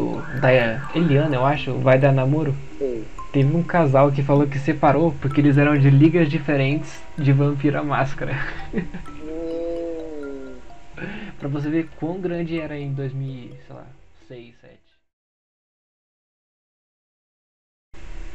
da 0.40 0.52
Eliana, 0.94 1.34
eu 1.34 1.44
acho, 1.44 1.74
Vai 1.78 1.98
Dar 1.98 2.12
Namoro? 2.12 2.54
Sei. 2.78 3.04
Teve 3.32 3.54
um 3.54 3.62
casal 3.62 4.12
que 4.12 4.22
falou 4.22 4.46
que 4.46 4.58
separou 4.58 5.12
porque 5.20 5.40
eles 5.40 5.58
eram 5.58 5.76
de 5.76 5.90
ligas 5.90 6.30
diferentes 6.30 7.02
de 7.18 7.32
vampiro 7.32 7.80
à 7.80 7.82
máscara. 7.82 8.38
Hum, 8.72 10.54
pra 11.40 11.48
você 11.48 11.68
ver 11.68 11.88
quão 11.96 12.20
grande 12.20 12.60
era 12.60 12.78
em 12.78 12.92
2000, 12.92 13.50
sei 13.66 13.74
lá, 13.74 13.86
6, 14.28 14.54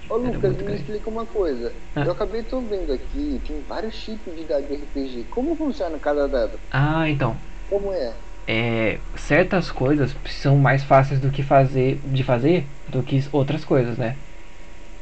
Ô 0.09 0.15
Lucas, 0.15 0.55
me 0.55 0.63
grande. 0.63 0.81
explica 0.81 1.09
uma 1.09 1.25
coisa. 1.25 1.73
Ah. 1.95 2.03
Eu 2.05 2.11
acabei 2.11 2.43
tô 2.43 2.61
vendo 2.61 2.93
aqui, 2.93 3.41
tem 3.45 3.61
vários 3.67 4.01
tipos 4.03 4.35
de 4.35 4.45
dado 4.45 4.67
de 4.67 4.75
RPG. 4.75 5.25
Como 5.29 5.55
funciona 5.55 5.97
cada 5.99 6.27
dado? 6.27 6.59
Ah, 6.71 7.09
então. 7.09 7.35
Como 7.69 7.91
é? 7.91 8.13
É, 8.47 8.99
certas 9.15 9.69
coisas 9.69 10.15
são 10.29 10.55
mais 10.55 10.81
fáceis 10.83 11.19
do 11.19 11.29
que 11.29 11.43
fazer 11.43 11.99
de 12.05 12.23
fazer 12.23 12.65
do 12.87 13.03
que 13.03 13.21
outras 13.33 13.65
coisas, 13.65 13.97
né? 13.97 14.15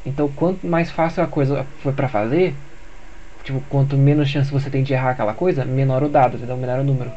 Então, 0.04 0.28
quanto 0.28 0.66
mais 0.66 0.90
fácil 0.90 1.22
a 1.22 1.26
coisa 1.26 1.64
for 1.82 1.92
pra 1.92 2.08
fazer, 2.08 2.54
tipo, 3.44 3.60
quanto 3.68 3.96
menos 3.96 4.28
chance 4.28 4.50
você 4.50 4.68
tem 4.68 4.82
de 4.82 4.92
errar 4.92 5.10
aquela 5.10 5.34
coisa, 5.34 5.64
menor 5.64 6.02
o 6.02 6.08
dado, 6.08 6.36
entendeu? 6.36 6.56
Menor 6.56 6.80
o 6.80 6.84
número. 6.84 7.12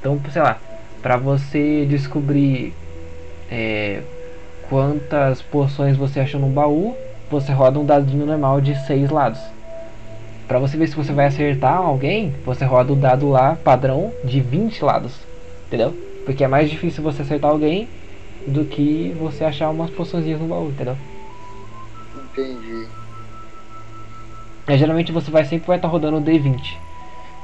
Então, 0.00 0.20
sei 0.30 0.42
lá, 0.42 0.60
pra 1.02 1.16
você 1.16 1.86
descobrir 1.86 2.74
é, 3.50 4.02
quantas 4.68 5.42
poções 5.42 5.96
você 5.96 6.20
achou 6.20 6.40
num 6.40 6.50
baú, 6.50 6.96
você 7.30 7.52
roda 7.52 7.78
um 7.78 7.84
dadinho 7.84 8.26
normal 8.26 8.60
de 8.60 8.74
seis 8.86 9.10
lados. 9.10 9.40
Pra 10.46 10.58
você 10.58 10.76
ver 10.76 10.88
se 10.88 10.96
você 10.96 11.12
vai 11.12 11.26
acertar 11.26 11.78
alguém, 11.78 12.34
você 12.44 12.64
roda 12.64 12.92
o 12.92 12.96
dado 12.96 13.28
lá, 13.28 13.56
padrão, 13.56 14.12
de 14.22 14.40
20 14.40 14.84
lados. 14.84 15.18
Entendeu? 15.66 15.94
Porque 16.24 16.44
é 16.44 16.48
mais 16.48 16.70
difícil 16.70 17.02
você 17.02 17.22
acertar 17.22 17.50
alguém 17.50 17.88
do 18.46 18.64
que 18.64 19.12
você 19.12 19.44
achar 19.44 19.70
umas 19.70 19.90
poçõezinhas 19.90 20.40
no 20.40 20.46
baú, 20.46 20.68
entendeu? 20.70 20.96
Entendi. 22.14 22.88
É, 24.66 24.78
geralmente 24.78 25.12
você 25.12 25.30
vai 25.30 25.44
sempre 25.44 25.66
vai 25.66 25.76
estar 25.76 25.88
rodando 25.88 26.18
o 26.18 26.20
D20, 26.20 26.78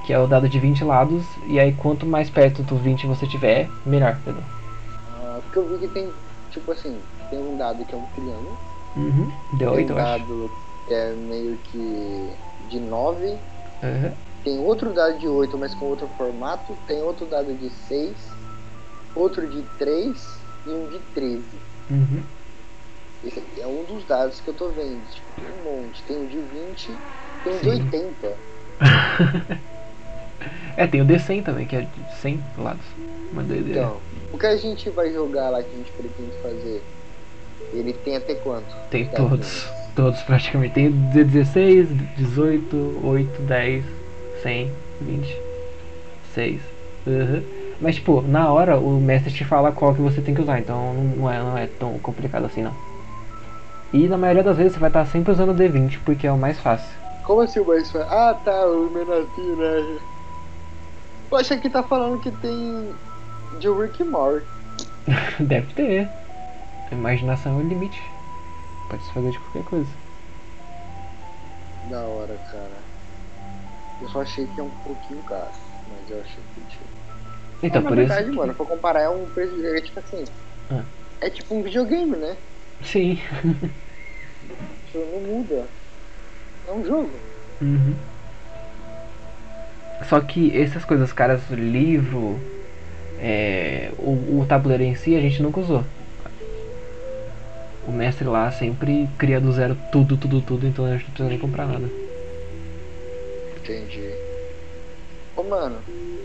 que 0.04 0.12
é 0.12 0.18
o 0.18 0.26
dado 0.26 0.48
de 0.48 0.58
20 0.58 0.82
lados, 0.84 1.24
e 1.46 1.58
aí 1.58 1.72
quanto 1.72 2.06
mais 2.06 2.30
perto 2.30 2.62
do 2.62 2.76
20 2.76 3.06
você 3.06 3.26
tiver, 3.26 3.70
melhor, 3.84 4.16
entendeu? 4.20 4.42
Ah, 5.06 5.38
porque 5.42 5.58
eu 5.58 5.68
vi 5.68 5.78
que 5.78 5.88
tem, 5.88 6.12
tipo 6.50 6.72
assim, 6.72 7.00
tem 7.28 7.38
um 7.38 7.56
dado 7.56 7.84
que 7.84 7.94
é 7.94 7.98
um 7.98 8.06
triângulo. 8.14 8.58
Uhum. 8.96 9.32
Tem 9.58 9.68
D8, 9.68 9.90
um 9.90 9.94
dado 9.94 10.50
que 10.86 10.94
é 10.94 11.12
meio 11.12 11.56
que 11.64 12.30
de 12.68 12.80
9. 12.80 13.26
Uhum. 13.26 14.12
Tem 14.44 14.58
outro 14.58 14.92
dado 14.92 15.18
de 15.18 15.28
8, 15.28 15.56
mas 15.58 15.74
com 15.74 15.86
outro 15.86 16.08
formato. 16.16 16.76
Tem 16.86 17.02
outro 17.02 17.26
dado 17.26 17.54
de 17.54 17.70
6. 17.70 18.14
Outro 19.14 19.46
de 19.48 19.62
3 19.78 20.38
e 20.66 20.70
um 20.70 20.88
de 20.88 20.98
13. 21.14 21.42
Uhum. 21.90 22.22
Esse 23.24 23.38
aqui 23.38 23.60
é 23.60 23.66
um 23.66 23.84
dos 23.84 24.04
dados 24.04 24.40
que 24.40 24.48
eu 24.48 24.54
tô 24.54 24.68
vendo. 24.68 25.00
Tipo, 25.10 25.26
tem 25.36 25.44
um 25.44 25.82
monte. 25.82 26.02
Tem 26.04 26.16
o 26.16 26.26
de 26.26 26.38
20 26.38 26.96
Tem 27.44 27.54
uns 27.54 27.60
Sim. 27.60 27.70
80. 27.70 28.36
É, 30.76 30.86
tem 30.86 31.02
o 31.02 31.04
D100 31.04 31.44
também, 31.44 31.66
que 31.66 31.76
é 31.76 31.82
de 31.82 32.16
100 32.22 32.42
lados. 32.56 32.84
Uma 33.32 33.42
doideira. 33.42 33.80
Então, 33.80 34.00
o 34.32 34.38
que 34.38 34.46
a 34.46 34.56
gente 34.56 34.90
vai 34.90 35.12
jogar 35.12 35.50
lá 35.50 35.62
que 35.62 35.74
a 35.74 35.78
gente 35.78 35.92
pretende 35.92 36.36
fazer? 36.42 36.82
Ele 37.72 37.92
tem 37.92 38.16
até 38.16 38.34
quanto? 38.34 38.74
tem 38.90 39.04
Dez 39.04 39.14
todos. 39.16 39.30
minutos. 39.30 39.80
Todos 39.94 40.22
praticamente. 40.22 40.74
Tem 40.74 40.90
16, 40.90 41.88
18, 42.16 42.76
8, 43.04 43.42
10, 43.42 43.84
100, 44.42 44.72
20, 45.00 45.40
6. 46.34 46.62
Uhum. 47.06 47.42
Mas, 47.80 47.96
tipo, 47.96 48.20
na 48.22 48.52
hora 48.52 48.78
o 48.78 49.00
mestre 49.00 49.32
te 49.32 49.44
fala 49.44 49.72
qual 49.72 49.94
que 49.94 50.00
você 50.00 50.20
tem 50.20 50.34
que 50.34 50.40
usar, 50.42 50.58
então 50.60 50.92
não- 50.94 51.04
não 51.16 51.30
é, 51.30 51.38
não 51.40 51.58
é 51.58 51.66
tão 51.66 51.98
complicado 51.98 52.44
assim, 52.46 52.62
não. 52.62 52.74
E 53.92 54.06
na 54.06 54.16
maioria 54.16 54.42
das 54.42 54.56
vezes 54.56 54.74
você 54.74 54.78
vai 54.78 54.90
estar 54.90 55.04
sempre 55.06 55.32
usando 55.32 55.50
o 55.50 55.54
D20, 55.54 55.98
porque 56.00 56.26
é 56.26 56.32
o 56.32 56.38
mais 56.38 56.58
fácil. 56.60 56.96
Como 57.24 57.40
assim 57.40 57.60
o 57.60 57.66
mais 57.66 57.90
fácil? 57.90 58.08
Ah, 58.08 58.34
tá, 58.34 58.66
o 58.66 58.90
menorzinho, 58.90 59.56
né? 59.56 60.00
Poxa, 61.28 61.54
aqui 61.54 61.70
tá 61.70 61.82
falando 61.82 62.20
que 62.20 62.30
tem 62.30 62.94
de 63.58 63.68
Rick 63.68 64.02
Morty. 64.04 64.46
Deve 65.40 65.72
ter. 65.74 66.08
A 66.90 66.94
imaginação 66.94 67.58
é 67.60 67.62
o 67.64 67.66
limite. 67.66 68.02
Pode 68.88 69.02
se 69.04 69.12
fazer 69.12 69.30
de 69.30 69.38
qualquer 69.38 69.64
coisa. 69.64 69.90
Da 71.88 72.00
hora, 72.02 72.36
cara. 72.50 72.82
Eu 74.00 74.08
só 74.08 74.22
achei 74.22 74.46
que 74.46 74.60
é 74.60 74.62
um 74.62 74.70
pouquinho 74.84 75.22
caro, 75.22 75.50
mas 75.88 76.10
eu 76.10 76.20
achei 76.20 76.42
que 76.54 76.60
tinha. 76.62 76.90
Então, 77.62 77.82
na 77.82 77.88
por 77.88 77.96
verdade, 77.96 78.22
isso. 78.22 78.30
que- 78.30 78.36
mano, 78.36 78.54
pra 78.54 78.66
comparar 78.66 79.02
é 79.02 79.08
um 79.08 79.26
preço. 79.26 79.54
É 79.66 79.80
tipo 79.80 80.00
assim. 80.00 80.24
Ah. 80.70 80.82
É 81.20 81.28
tipo 81.30 81.54
um 81.54 81.62
videogame, 81.62 82.16
né? 82.16 82.36
Sim. 82.82 83.18
Tipo, 84.86 84.98
não 85.06 85.20
muda. 85.20 85.68
É 86.66 86.72
um 86.72 86.84
jogo. 86.84 87.10
Uhum. 87.60 87.94
Só 90.08 90.20
que 90.20 90.56
essas 90.60 90.84
coisas 90.84 91.12
caras, 91.12 91.48
livro, 91.50 92.40
é, 93.20 93.92
o, 93.98 94.40
o 94.40 94.46
tabuleiro 94.48 94.82
em 94.82 94.94
si, 94.94 95.14
a 95.14 95.20
gente 95.20 95.42
nunca 95.42 95.60
usou. 95.60 95.84
O 97.86 97.92
mestre 97.92 98.26
lá 98.26 98.50
sempre 98.50 99.08
cria 99.18 99.40
do 99.40 99.52
zero 99.52 99.76
tudo, 99.92 100.16
tudo, 100.16 100.40
tudo, 100.40 100.66
então 100.66 100.84
a 100.84 100.92
gente 100.92 101.02
não 101.02 101.10
precisa 101.10 101.28
nem 101.28 101.38
comprar 101.38 101.66
nada. 101.66 101.88
Entendi. 103.56 104.10
Ô, 105.36 105.42
mano. 105.42 105.78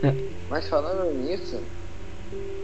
É. 0.04 0.14
Mas 0.50 0.68
falando 0.68 1.12
nisso, 1.14 1.62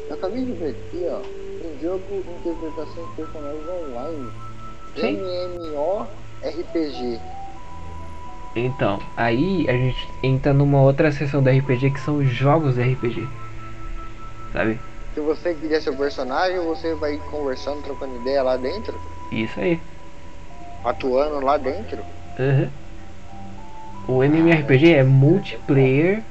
eu 0.09 0.15
acabei 0.15 0.45
de 0.45 0.53
ver 0.53 0.69
aqui, 0.69 1.05
ó. 1.09 1.21
Um 1.65 1.79
jogo 1.81 2.23
de 2.23 2.50
interpretação 2.50 3.05
de 3.05 3.15
personagens 3.15 3.67
online. 3.67 4.31
Sim. 4.95 5.19
MMORPG. 6.43 7.19
Então, 8.55 9.00
aí 9.15 9.69
a 9.69 9.73
gente 9.73 10.07
entra 10.21 10.53
numa 10.53 10.81
outra 10.81 11.11
seção 11.11 11.41
do 11.41 11.50
RPG 11.50 11.91
que 11.91 12.00
são 12.00 12.17
os 12.17 12.27
jogos 12.27 12.75
de 12.75 12.81
RPG. 12.81 13.40
Sabe? 14.53 14.79
Se 15.13 15.20
você 15.20 15.53
quiser 15.55 15.81
seu 15.81 15.96
personagem, 15.96 16.60
você 16.60 16.96
vai 16.96 17.17
conversando, 17.29 17.81
trocando 17.81 18.15
ideia 18.22 18.43
lá 18.43 18.58
dentro, 18.58 18.93
Isso 19.31 19.60
aí. 19.60 19.79
atuando 20.84 21.46
lá 21.46 21.58
dentro. 21.58 22.03
Uhum. 22.39 22.70
O 24.08 24.24
MMORPG 24.24 24.93
é 24.93 25.03
multiplayer 25.03 26.24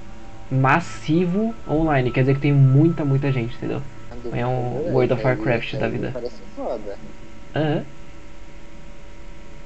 massivo 0.51 1.55
online, 1.69 2.11
quer 2.11 2.21
dizer 2.21 2.35
que 2.35 2.41
tem 2.41 2.53
muita, 2.53 3.05
muita 3.05 3.31
gente, 3.31 3.57
entendeu? 3.57 3.83
É 4.33 4.47
um 4.47 4.93
World 4.93 5.13
of 5.13 5.25
Warcraft 5.25 5.77
da 5.77 5.89
vida. 5.89 6.11
Parece 6.13 6.43
foda. 6.55 6.99
Aham. 7.55 7.85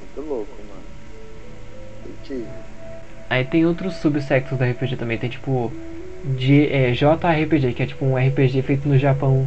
Muito 0.01 0.21
louco, 0.21 0.63
mano. 0.63 0.85
Aí 3.31 3.45
tem 3.45 3.67
outros 3.67 3.95
subsectos 3.97 4.57
do 4.57 4.65
RPG 4.65 4.97
também, 4.97 5.19
tem 5.19 5.31
tipo 5.31 5.73
J, 6.39 6.69
é, 6.73 6.93
JRPG, 6.93 7.73
que 7.75 7.83
é 7.83 7.87
tipo 7.87 8.05
um 8.05 8.17
RPG 8.17 8.63
feito 8.63 8.89
no 8.89 8.99
Japão. 8.99 9.47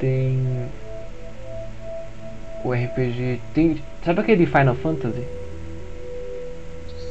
Tem 0.00 0.38
o 2.64 2.72
RPG. 2.72 3.40
Tem. 3.54 3.82
Sabe 4.04 4.20
aquele 4.20 4.46
Final 4.46 4.74
Fantasy? 4.74 5.22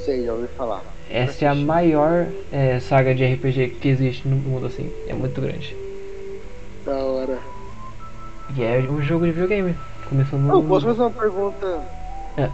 Sei, 0.04 0.26
já 0.26 0.34
ouvi 0.34 0.48
falar. 0.58 0.84
Essa 1.10 1.46
é 1.46 1.48
a 1.48 1.56
maior 1.56 2.28
é, 2.52 2.80
saga 2.80 3.16
de 3.16 3.26
RPG 3.26 3.70
que 3.82 3.88
existe 3.88 4.28
no 4.28 4.36
mundo 4.36 4.68
assim. 4.68 4.92
É 5.08 5.14
muito 5.14 5.40
grande. 5.42 5.76
Da 6.86 6.96
hora. 6.96 7.40
E 8.56 8.64
é 8.64 8.80
um 8.80 9.02
jogo 9.02 9.26
de 9.26 9.32
videogame. 9.32 9.76
Começou 10.08 10.40
no. 10.40 10.54
Eu 10.54 10.64
posso 10.64 10.86
fazer 10.88 11.02
uma 11.02 11.12
pergunta 11.12 11.82
É. 12.38 12.50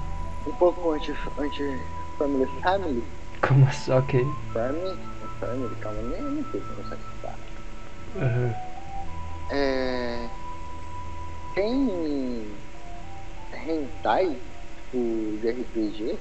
um 0.47 0.54
pouco 0.54 0.91
anti, 0.91 1.13
anti 1.39 1.78
family 2.17 2.45
family? 2.62 3.04
Como 3.41 3.65
assim? 3.65 3.91
Ok. 3.91 4.25
Family, 4.54 4.97
calma, 5.82 6.02
nem 6.02 6.21
não 6.21 6.45
sei 6.52 6.62
como 6.62 6.84
você 6.84 6.95
está. 7.15 7.36
Aham. 8.17 8.56
É. 9.52 10.28
Tem 11.54 12.45
hentai 13.67 14.36
tipo, 14.91 15.38
de 15.41 15.52
RPG? 15.52 16.17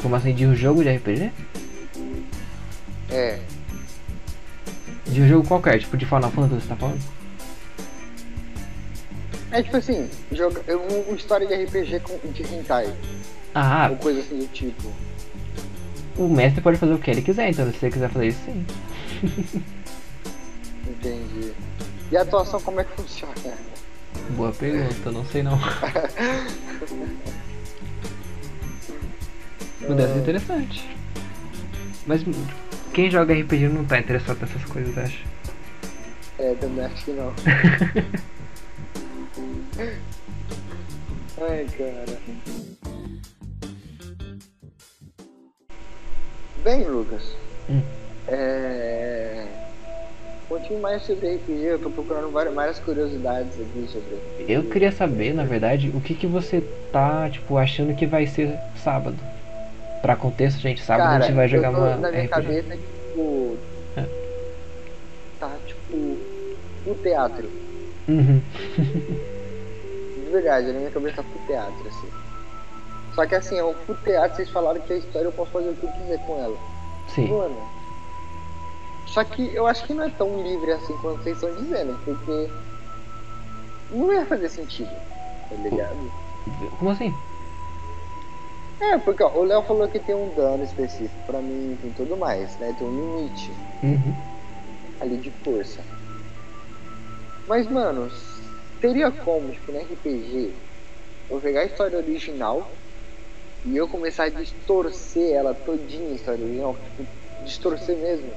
Como 0.00 0.16
assim? 0.16 0.34
De 0.34 0.46
um 0.46 0.54
jogo 0.54 0.82
de 0.82 0.96
RPG? 0.96 1.32
É. 3.10 3.38
De 5.06 5.22
um 5.22 5.28
jogo 5.28 5.46
qualquer, 5.46 5.78
tipo 5.78 5.96
de 5.96 6.06
Final 6.06 6.30
Fantasy, 6.30 6.62
você 6.62 6.68
tá 6.68 6.76
falando? 6.76 7.00
É 9.50 9.62
tipo 9.62 9.76
assim, 9.76 10.08
joga, 10.32 10.62
é 10.66 10.74
um, 10.74 11.00
uma 11.02 11.16
história 11.16 11.46
de 11.46 11.54
RPG 11.54 12.00
com, 12.00 12.18
de 12.32 12.42
hentai. 12.42 12.92
Ah, 13.54 13.88
Ou 13.90 13.96
coisa 13.96 14.20
assim 14.20 14.38
do 14.38 14.46
tipo. 14.46 14.90
O 16.16 16.28
mestre 16.28 16.60
pode 16.60 16.78
fazer 16.78 16.94
o 16.94 16.98
que 16.98 17.10
ele 17.10 17.22
quiser, 17.22 17.50
então 17.50 17.70
se 17.72 17.84
ele 17.84 17.92
quiser 17.92 18.10
fazer 18.10 18.28
isso, 18.28 18.38
sim. 18.44 18.66
Entendi. 20.88 21.52
E 22.10 22.16
a 22.16 22.22
atuação 22.22 22.60
como 22.60 22.80
é 22.80 22.84
que 22.84 22.94
funciona? 22.96 23.34
Boa 24.30 24.52
pergunta, 24.52 25.10
não 25.10 25.24
sei 25.26 25.42
não. 25.42 25.58
Deve 29.80 30.12
ser 30.12 30.18
interessante. 30.20 30.88
Mas 32.06 32.22
quem 32.92 33.10
joga 33.10 33.34
RPG 33.34 33.68
não 33.68 33.84
tá 33.84 33.98
interessado 33.98 34.38
nessas 34.40 34.64
coisas, 34.64 34.96
acho. 34.98 35.24
É, 36.38 36.54
também 36.54 36.84
acho 36.84 37.04
que 37.04 37.12
não. 37.12 37.32
Ai, 41.40 41.66
cara. 41.76 42.18
Bem, 46.64 46.84
Lucas. 46.84 47.22
Hum. 47.68 47.82
É... 48.28 49.44
Conte 50.48 50.72
mais 50.74 51.02
sobre 51.02 51.34
RPG, 51.36 51.64
eu 51.64 51.78
tô 51.78 51.90
procurando 51.90 52.30
várias, 52.30 52.54
várias 52.54 52.78
curiosidades 52.78 53.52
aqui 53.58 53.88
sobre 53.90 54.16
RPG. 54.16 54.52
Eu 54.52 54.64
queria 54.64 54.92
saber, 54.92 55.32
na 55.32 55.44
verdade, 55.44 55.90
o 55.94 56.00
que 56.00 56.14
que 56.14 56.26
você 56.26 56.62
tá, 56.92 57.28
tipo, 57.30 57.56
achando 57.56 57.94
que 57.94 58.06
vai 58.06 58.26
ser 58.26 58.58
sábado. 58.76 59.16
Pra 60.02 60.14
contexto, 60.14 60.60
gente, 60.60 60.82
sábado 60.82 61.22
a 61.22 61.26
gente 61.26 61.34
vai 61.34 61.48
jogar 61.48 61.72
tô, 61.72 61.78
uma 61.78 61.96
na 61.96 62.10
minha 62.10 62.24
RPG. 62.24 62.28
cabeça, 62.28 62.76
tipo... 62.76 63.56
É. 63.96 64.04
Tá, 65.40 65.56
tipo... 65.66 65.96
O 66.84 66.94
teatro. 67.02 67.48
Uhum. 68.08 68.42
De 70.24 70.30
verdade, 70.30 70.66
na 70.72 70.78
minha 70.80 70.90
cabeça 70.90 71.16
tá 71.16 71.22
pro 71.22 71.46
teatro, 71.46 71.88
assim. 71.88 72.08
Só 73.12 73.26
que 73.26 73.34
assim, 73.34 73.58
é 73.58 73.64
um 73.64 73.74
pro 73.74 73.94
teatro, 73.96 74.36
vocês 74.36 74.50
falaram 74.50 74.80
que 74.80 74.92
a 74.92 74.96
história 74.96 75.26
eu 75.26 75.32
posso 75.32 75.52
fazer 75.52 75.70
o 75.70 75.76
que 75.76 75.84
eu 75.84 75.92
quiser 75.92 76.18
com 76.26 76.38
ela. 76.38 76.58
Sim. 77.08 77.28
Mano. 77.28 77.56
Só 79.06 79.22
que 79.24 79.54
eu 79.54 79.66
acho 79.66 79.86
que 79.86 79.92
não 79.92 80.04
é 80.04 80.10
tão 80.10 80.42
livre 80.42 80.72
assim 80.72 80.96
quanto 80.96 81.22
vocês 81.22 81.36
estão 81.36 81.54
dizendo, 81.54 81.98
porque 82.04 82.50
não 83.90 84.10
ia 84.12 84.24
fazer 84.24 84.48
sentido, 84.48 84.96
tá 85.50 85.56
ligado? 85.56 86.10
Como 86.78 86.90
assim? 86.90 87.14
É, 88.80 88.98
porque 88.98 89.22
ó, 89.22 89.38
o 89.38 89.44
Léo 89.44 89.62
falou 89.64 89.86
que 89.88 90.00
tem 90.00 90.14
um 90.14 90.34
dano 90.34 90.62
específico, 90.64 91.20
pra 91.26 91.42
mim 91.42 91.76
tem 91.80 91.92
tudo 91.92 92.16
mais, 92.16 92.56
né? 92.58 92.72
Tem 92.72 92.86
um 92.86 92.90
limite 92.90 93.52
Uhum. 93.82 94.14
ali 95.00 95.18
de 95.18 95.30
força. 95.44 95.84
Mas, 97.46 97.66
mano, 97.68 98.08
teria 98.80 99.10
como, 99.10 99.52
tipo, 99.52 99.72
no 99.72 99.78
RPG, 99.78 100.54
eu 101.28 101.40
pegar 101.40 101.60
a 101.60 101.64
história 101.66 101.98
original 101.98 102.78
e 103.64 103.76
eu 103.76 103.88
começar 103.88 104.24
a 104.24 104.28
distorcer 104.28 105.34
ela 105.34 105.54
todinha, 105.54 106.14
história 106.14 106.44
original, 106.44 106.76
tipo, 106.76 107.06
distorcer 107.44 107.96
mesmo. 107.98 108.30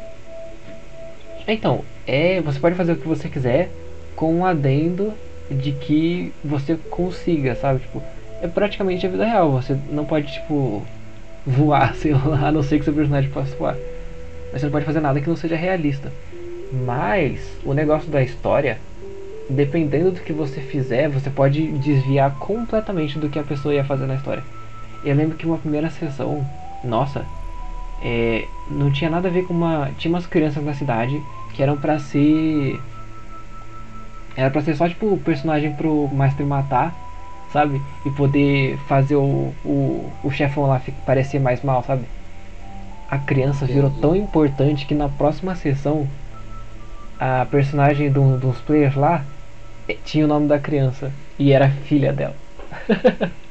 Então, 1.47 1.85
é, 2.07 2.41
você 2.41 2.59
pode 2.59 2.75
fazer 2.75 2.93
o 2.93 2.97
que 2.97 3.07
você 3.07 3.29
quiser 3.29 3.71
com 4.15 4.33
um 4.33 4.45
adendo 4.45 5.13
de 5.49 5.73
que 5.73 6.33
você 6.43 6.75
consiga, 6.89 7.55
sabe? 7.55 7.81
Tipo, 7.81 8.01
é 8.41 8.47
praticamente 8.47 9.05
a 9.05 9.09
vida 9.09 9.25
real. 9.25 9.51
Você 9.51 9.77
não 9.91 10.05
pode, 10.05 10.31
tipo, 10.31 10.85
voar, 11.45 11.93
sei 11.97 12.13
lá, 12.13 12.47
a 12.47 12.51
não 12.51 12.63
ser 12.63 12.79
que 12.79 12.85
seu 12.85 12.93
personagem 12.93 13.29
possa 13.29 13.55
voar. 13.55 13.77
Mas 14.51 14.61
você 14.61 14.65
não 14.65 14.71
pode 14.71 14.85
fazer 14.85 15.01
nada 15.01 15.19
que 15.19 15.27
não 15.27 15.35
seja 15.35 15.55
realista. 15.55 16.11
Mas 16.71 17.57
o 17.63 17.73
negócio 17.73 18.09
da 18.09 18.23
história, 18.23 18.79
dependendo 19.49 20.11
do 20.11 20.21
que 20.21 20.33
você 20.33 20.61
fizer, 20.61 21.09
você 21.09 21.29
pode 21.29 21.71
desviar 21.73 22.37
completamente 22.39 23.19
do 23.19 23.29
que 23.29 23.37
a 23.37 23.43
pessoa 23.43 23.73
ia 23.73 23.83
fazer 23.83 24.07
na 24.07 24.15
história. 24.15 24.43
Eu 25.05 25.15
lembro 25.15 25.37
que 25.37 25.45
uma 25.45 25.57
primeira 25.57 25.89
sessão, 25.89 26.43
nossa, 26.83 27.25
é, 28.01 28.47
não 28.69 28.91
tinha 28.91 29.09
nada 29.09 29.27
a 29.27 29.31
ver 29.31 29.43
com 29.45 29.53
uma. 29.53 29.91
Tinha 29.97 30.11
umas 30.11 30.25
crianças 30.25 30.63
na 30.63 30.73
cidade 30.73 31.21
que 31.53 31.61
eram 31.61 31.77
pra 31.77 31.99
ser. 31.99 32.81
Era 34.35 34.49
pra 34.49 34.61
ser 34.61 34.75
só 34.75 34.89
tipo 34.89 35.13
o 35.13 35.17
personagem 35.17 35.73
pro 35.73 36.09
mestre 36.09 36.43
matar, 36.43 36.93
sabe? 37.53 37.81
E 38.03 38.09
poder 38.09 38.77
fazer 38.79 39.15
o, 39.15 39.53
o, 39.63 40.11
o 40.23 40.31
chefão 40.31 40.65
lá 40.65 40.81
parecer 41.05 41.39
mais 41.39 41.61
mal, 41.61 41.83
sabe? 41.83 42.03
A 43.09 43.17
criança 43.19 43.65
virou 43.65 43.91
tão 44.01 44.15
importante 44.15 44.85
que 44.85 44.93
na 44.95 45.07
próxima 45.07 45.55
sessão 45.55 46.07
a 47.17 47.45
personagem 47.45 48.11
do, 48.11 48.37
dos 48.37 48.59
players 48.59 48.95
lá 48.95 49.23
eh, 49.87 49.95
tinha 50.03 50.25
o 50.25 50.27
nome 50.27 50.47
da 50.47 50.59
criança 50.59 51.13
e 51.39 51.53
era 51.53 51.69
filha 51.69 52.11
dela. 52.11 52.35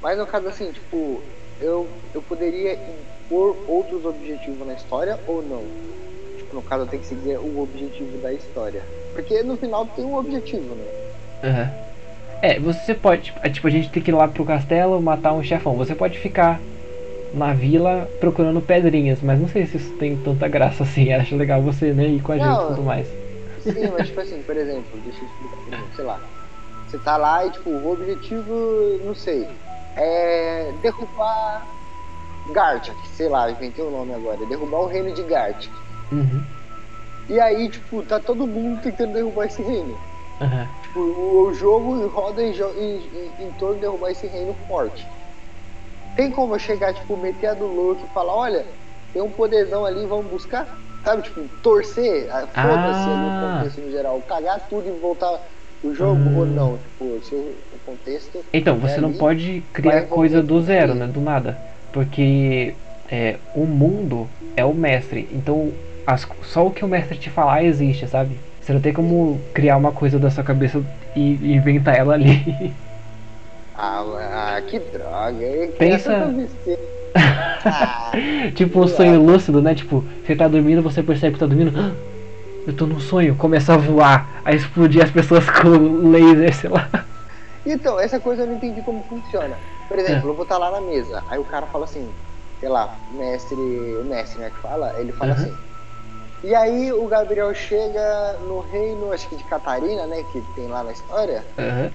Mas 0.00 0.18
no 0.18 0.26
caso 0.26 0.48
assim, 0.48 0.70
tipo, 0.72 1.22
eu, 1.60 1.88
eu 2.12 2.22
poderia 2.22 2.74
impor 2.74 3.64
outros 3.68 4.04
objetivos 4.04 4.66
na 4.66 4.74
história 4.74 5.18
ou 5.26 5.42
não? 5.42 5.64
Tipo, 6.36 6.54
no 6.54 6.62
caso 6.62 6.84
eu 6.84 6.88
tenho 6.88 7.02
que 7.02 7.08
seguir 7.08 7.38
o 7.38 7.58
objetivo 7.58 8.18
da 8.18 8.32
história. 8.32 8.84
Porque 9.12 9.42
no 9.42 9.56
final 9.56 9.86
tem 9.88 10.04
um 10.04 10.16
objetivo, 10.16 10.74
né? 10.74 10.84
Uhum. 11.42 11.84
É, 12.42 12.60
você 12.60 12.94
pode, 12.94 13.32
é, 13.42 13.48
tipo, 13.48 13.66
a 13.66 13.70
gente 13.70 13.90
tem 13.90 14.02
que 14.02 14.10
ir 14.10 14.14
lá 14.14 14.28
pro 14.28 14.44
castelo 14.44 15.00
matar 15.00 15.32
um 15.32 15.42
chefão. 15.42 15.76
Você 15.76 15.94
pode 15.94 16.18
ficar 16.18 16.60
na 17.32 17.54
vila 17.54 18.08
procurando 18.20 18.60
pedrinhas, 18.60 19.22
mas 19.22 19.40
não 19.40 19.48
sei 19.48 19.64
se 19.66 19.78
isso 19.78 19.92
tem 19.94 20.16
tanta 20.18 20.46
graça 20.48 20.82
assim. 20.82 21.10
Acho 21.14 21.36
legal 21.36 21.62
você 21.62 21.94
né, 21.94 22.06
ir 22.08 22.22
com 22.22 22.32
a 22.32 22.36
não, 22.36 22.54
gente 22.54 22.64
e 22.64 22.68
tudo 22.68 22.82
mais. 22.82 23.08
Sim, 23.60 23.90
mas 23.92 24.08
tipo 24.08 24.20
assim, 24.20 24.42
por 24.42 24.56
exemplo, 24.56 25.00
deixa 25.00 25.24
eu 25.24 25.28
explicar, 25.28 25.58
sei 25.94 26.04
lá. 26.04 26.33
Você 26.94 26.98
tá 27.00 27.16
lá 27.16 27.44
e 27.44 27.50
tipo, 27.50 27.70
o 27.70 27.92
objetivo, 27.92 29.00
não 29.04 29.16
sei, 29.16 29.48
é 29.96 30.72
derrubar 30.80 31.66
Gartic, 32.52 32.94
sei 33.16 33.28
lá, 33.28 33.50
inventei 33.50 33.84
o 33.84 33.90
nome 33.90 34.14
agora, 34.14 34.40
é 34.40 34.46
derrubar 34.46 34.82
o 34.82 34.86
reino 34.86 35.12
de 35.12 35.24
Gartic. 35.24 35.72
Uhum. 36.12 36.44
E 37.28 37.40
aí, 37.40 37.68
tipo, 37.68 38.00
tá 38.02 38.20
todo 38.20 38.46
mundo 38.46 38.80
tentando 38.80 39.14
derrubar 39.14 39.46
esse 39.46 39.60
reino. 39.60 39.98
Uhum. 40.40 40.68
Tipo, 40.82 41.00
o, 41.00 41.48
o, 41.48 41.54
jogo 41.54 42.06
roda 42.06 42.40
em, 42.40 42.52
em, 42.52 43.30
em, 43.40 43.50
torno 43.58 43.74
de 43.74 43.80
derrubar 43.80 44.12
esse 44.12 44.28
reino 44.28 44.54
forte. 44.68 45.04
Tem 46.14 46.30
como 46.30 46.54
eu 46.54 46.60
chegar, 46.60 46.94
tipo, 46.94 47.16
meter 47.16 47.48
a 47.48 47.54
do 47.54 47.66
louco 47.66 48.02
e 48.04 48.14
falar, 48.14 48.36
olha, 48.36 48.64
tem 49.12 49.20
um 49.20 49.30
poderzão 49.30 49.84
ali, 49.84 50.06
vamos 50.06 50.26
buscar? 50.26 50.68
Sabe, 51.02 51.22
tipo, 51.22 51.40
torcer, 51.60 52.28
foda-se 52.28 52.54
ah. 52.54 53.16
no 53.16 53.56
contexto 53.58 53.80
no 53.80 53.90
geral, 53.90 54.22
cagar 54.28 54.60
tudo 54.68 54.88
e 54.88 54.92
voltar 54.92 55.40
o 55.84 55.94
jogo 55.94 56.20
hum. 56.20 56.38
ou 56.38 56.46
não? 56.46 56.78
Tipo, 56.78 57.20
se 57.22 57.34
o 57.34 57.54
contexto. 57.84 58.44
Então, 58.52 58.78
você 58.78 58.94
é 58.94 59.00
não 59.00 59.10
ali, 59.10 59.18
pode 59.18 59.62
criar 59.72 60.02
coisa 60.02 60.42
do 60.42 60.60
zero, 60.62 60.94
né? 60.94 61.06
Do 61.06 61.20
nada. 61.20 61.58
Porque 61.92 62.74
é, 63.10 63.36
o 63.54 63.64
mundo 63.64 64.28
é 64.56 64.64
o 64.64 64.72
mestre. 64.72 65.28
Então, 65.32 65.72
as, 66.06 66.26
só 66.42 66.66
o 66.66 66.70
que 66.70 66.84
o 66.84 66.88
mestre 66.88 67.18
te 67.18 67.30
falar 67.30 67.62
existe, 67.64 68.06
sabe? 68.08 68.36
Você 68.60 68.72
não 68.72 68.80
tem 68.80 68.92
como 68.94 69.38
criar 69.52 69.76
uma 69.76 69.92
coisa 69.92 70.18
da 70.18 70.30
sua 70.30 70.42
cabeça 70.42 70.82
e 71.14 71.54
inventar 71.54 71.96
ela 71.96 72.14
ali. 72.14 72.72
Ah, 73.76 74.04
ah 74.56 74.62
que 74.62 74.78
droga. 74.78 75.68
Pensa. 75.78 76.32
Ah, 77.66 78.12
tipo 78.54 78.78
um 78.80 78.86
sonho 78.86 79.22
lúcido, 79.22 79.62
né? 79.62 79.74
Tipo, 79.74 80.04
você 80.24 80.36
tá 80.36 80.46
dormindo, 80.46 80.82
você 80.82 81.02
percebe 81.02 81.32
que 81.32 81.40
tá 81.40 81.46
dormindo. 81.46 81.72
Eu 82.66 82.74
tô 82.74 82.86
num 82.86 82.98
sonho, 82.98 83.36
começa 83.36 83.74
a 83.74 83.76
voar, 83.76 84.40
a 84.44 84.52
explodir 84.52 85.02
as 85.02 85.10
pessoas 85.10 85.48
com 85.50 86.10
laser, 86.10 86.54
sei 86.54 86.70
lá. 86.70 86.88
Então, 87.64 87.98
essa 88.00 88.18
coisa 88.18 88.42
eu 88.42 88.46
não 88.46 88.54
entendi 88.54 88.80
como 88.82 89.02
funciona. 89.04 89.56
Por 89.88 89.98
exemplo, 89.98 90.28
é. 90.28 90.30
eu 90.30 90.34
vou 90.34 90.44
estar 90.44 90.58
tá 90.58 90.60
lá 90.60 90.70
na 90.70 90.80
mesa, 90.80 91.22
aí 91.28 91.38
o 91.38 91.44
cara 91.44 91.66
fala 91.66 91.84
assim, 91.84 92.08
sei 92.60 92.68
lá, 92.68 92.96
mestre, 93.12 93.54
o 93.54 94.04
mestre, 94.04 94.40
né, 94.40 94.50
que 94.50 94.60
fala, 94.60 94.98
ele 94.98 95.12
fala 95.12 95.34
uhum. 95.34 95.42
assim. 95.42 95.56
E 96.42 96.54
aí 96.54 96.92
o 96.92 97.06
Gabriel 97.06 97.54
chega 97.54 98.38
no 98.46 98.60
reino, 98.60 99.12
acho 99.12 99.28
que 99.28 99.36
de 99.36 99.44
Catarina, 99.44 100.06
né, 100.06 100.22
que 100.24 100.40
tem 100.54 100.66
lá 100.68 100.82
na 100.82 100.92
história. 100.92 101.44
Uhum. 101.58 101.90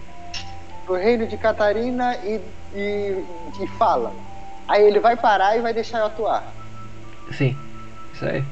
No 0.87 0.95
reino 0.95 1.27
de 1.27 1.37
Catarina 1.37 2.15
e, 2.17 2.41
e, 2.73 3.25
e 3.61 3.67
fala. 3.77 4.11
Aí 4.67 4.83
ele 4.83 4.99
vai 4.99 5.15
parar 5.15 5.55
e 5.57 5.61
vai 5.61 5.73
deixar 5.73 5.99
eu 5.99 6.05
atuar. 6.05 6.51
Sim, 7.31 7.55
isso 8.13 8.25
aí. 8.25 8.43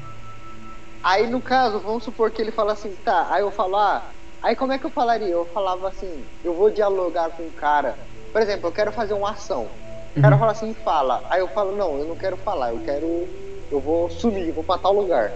Aí 1.08 1.26
no 1.26 1.40
caso, 1.40 1.80
vamos 1.80 2.04
supor 2.04 2.30
que 2.30 2.42
ele 2.42 2.52
fala 2.52 2.74
assim, 2.74 2.94
tá, 2.96 3.28
aí 3.30 3.40
eu 3.40 3.50
falo, 3.50 3.76
ah, 3.76 4.12
aí 4.42 4.54
como 4.54 4.72
é 4.72 4.78
que 4.78 4.84
eu 4.84 4.90
falaria? 4.90 5.30
Eu 5.30 5.46
falava 5.54 5.88
assim, 5.88 6.22
eu 6.44 6.54
vou 6.54 6.70
dialogar 6.70 7.30
com 7.30 7.44
o 7.44 7.50
cara. 7.50 7.98
Por 8.30 8.42
exemplo, 8.42 8.68
eu 8.68 8.72
quero 8.72 8.92
fazer 8.92 9.14
uma 9.14 9.30
ação. 9.30 9.70
O 10.14 10.20
cara 10.20 10.34
uhum. 10.34 10.38
fala 10.38 10.52
assim, 10.52 10.74
fala. 10.74 11.24
Aí 11.30 11.40
eu 11.40 11.48
falo, 11.48 11.74
não, 11.74 11.98
eu 11.98 12.06
não 12.06 12.14
quero 12.14 12.36
falar, 12.36 12.74
eu 12.74 12.80
quero. 12.80 13.26
Eu 13.70 13.80
vou 13.80 14.10
sumir, 14.10 14.52
vou 14.52 14.62
pra 14.62 14.76
tal 14.76 14.92
lugar. 14.92 15.32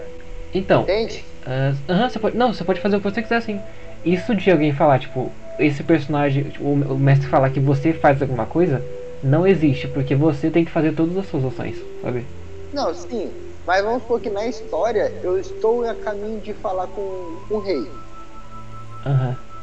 Então. 0.53 0.83
Entende? 0.83 1.25
Uh, 1.41 2.07
você 2.07 2.19
pode, 2.19 2.37
não, 2.37 2.53
você 2.53 2.63
pode 2.63 2.79
fazer 2.79 2.97
o 2.97 3.01
que 3.01 3.09
você 3.09 3.23
quiser 3.23 3.37
assim. 3.37 3.59
Isso 4.05 4.35
de 4.35 4.51
alguém 4.51 4.71
falar, 4.73 4.99
tipo, 4.99 5.31
esse 5.57 5.83
personagem, 5.83 6.51
tipo, 6.51 6.65
o 6.65 6.99
mestre 6.99 7.27
falar 7.27 7.49
que 7.49 7.59
você 7.59 7.93
faz 7.93 8.21
alguma 8.21 8.45
coisa, 8.45 8.79
não 9.23 9.47
existe, 9.47 9.87
porque 9.87 10.13
você 10.13 10.51
tem 10.51 10.63
que 10.63 10.71
fazer 10.71 10.93
todas 10.93 11.17
as 11.17 11.25
suas 11.25 11.45
ações, 11.45 11.83
sabe? 12.03 12.27
Não, 12.71 12.93
sim. 12.93 13.52
Mas 13.65 13.83
vamos 13.83 14.01
supor 14.03 14.19
que 14.19 14.29
na 14.29 14.45
história 14.45 15.19
eu 15.23 15.37
estou 15.37 15.83
a 15.85 15.95
caminho 15.95 16.41
de 16.41 16.53
falar 16.53 16.87
com, 16.87 17.37
com 17.47 17.55
o 17.55 17.59
rei. 17.59 17.91
Aham. 19.05 19.29
Uhum. 19.29 19.53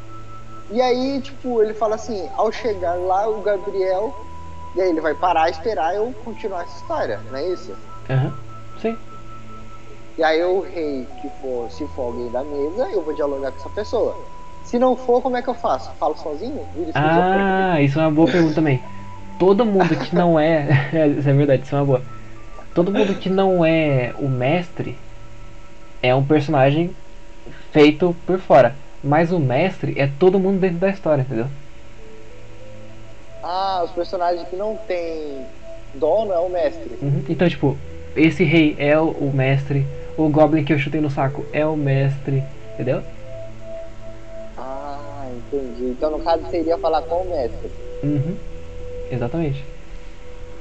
E 0.71 0.81
aí, 0.81 1.21
tipo, 1.21 1.61
ele 1.61 1.73
fala 1.73 1.95
assim, 1.95 2.29
ao 2.35 2.49
chegar 2.51 2.95
lá, 2.95 3.27
o 3.27 3.41
Gabriel. 3.41 4.15
E 4.73 4.81
aí 4.81 4.89
ele 4.89 5.01
vai 5.01 5.13
parar 5.13 5.49
esperar 5.49 5.93
eu 5.95 6.13
continuar 6.23 6.63
essa 6.63 6.77
história, 6.77 7.19
não 7.29 7.37
é 7.37 7.45
isso? 7.49 7.75
Aham, 8.09 8.27
uhum. 8.27 8.33
sim. 8.79 8.97
E 10.17 10.23
aí 10.23 10.43
o 10.43 10.61
rei 10.61 11.07
que 11.21 11.29
for, 11.41 11.69
se 11.69 11.85
for 11.87 12.03
alguém 12.03 12.29
da 12.31 12.43
mesa, 12.43 12.87
eu 12.91 13.01
vou 13.01 13.13
dialogar 13.13 13.51
com 13.51 13.57
essa 13.57 13.69
pessoa. 13.69 14.15
Se 14.63 14.77
não 14.77 14.95
for, 14.95 15.21
como 15.21 15.35
é 15.35 15.41
que 15.41 15.49
eu 15.49 15.55
faço? 15.55 15.93
Falo 15.97 16.15
sozinho? 16.15 16.67
Ah, 16.93 17.81
isso 17.81 17.99
é 17.99 18.03
uma 18.03 18.11
boa 18.11 18.27
pergunta 18.31 18.55
também. 18.55 18.81
Todo 19.39 19.65
mundo 19.65 19.95
que 19.97 20.15
não 20.15 20.39
é. 20.39 20.67
isso 21.17 21.27
é 21.27 21.33
verdade, 21.33 21.63
isso 21.63 21.75
é 21.75 21.79
uma 21.79 21.85
boa. 21.85 22.05
Todo 22.73 22.91
mundo 22.91 23.15
que 23.15 23.29
não 23.29 23.65
é 23.65 24.13
o 24.17 24.29
mestre 24.29 24.97
é 26.01 26.15
um 26.15 26.25
personagem 26.25 26.95
feito 27.71 28.15
por 28.25 28.39
fora. 28.39 28.75
Mas 29.03 29.31
o 29.31 29.39
mestre 29.39 29.99
é 29.99 30.07
todo 30.19 30.39
mundo 30.39 30.59
dentro 30.59 30.77
da 30.77 30.89
história, 30.89 31.23
entendeu? 31.23 31.47
Ah, 33.43 33.81
os 33.83 33.91
personagens 33.91 34.47
que 34.47 34.55
não 34.55 34.77
tem 34.87 35.45
dono 35.95 36.31
é 36.31 36.39
o 36.39 36.49
mestre. 36.49 36.91
Uhum. 37.01 37.23
Então, 37.27 37.49
tipo, 37.49 37.77
esse 38.15 38.43
rei 38.43 38.75
é 38.77 38.97
o, 38.99 39.31
mestre, 39.33 39.85
o 40.17 40.29
Goblin 40.29 40.63
que 40.63 40.71
eu 40.71 40.79
chutei 40.79 41.01
no 41.01 41.09
saco 41.09 41.43
é 41.51 41.65
o 41.65 41.75
mestre, 41.75 42.43
entendeu? 42.75 43.01
Ah, 44.57 45.27
entendi. 45.29 45.85
Então, 45.85 46.11
no 46.11 46.19
caso, 46.19 46.45
seria 46.49 46.77
falar 46.77 47.01
com 47.01 47.23
o 47.23 47.29
mestre. 47.29 47.71
Uhum. 48.03 48.37
Exatamente. 49.11 49.63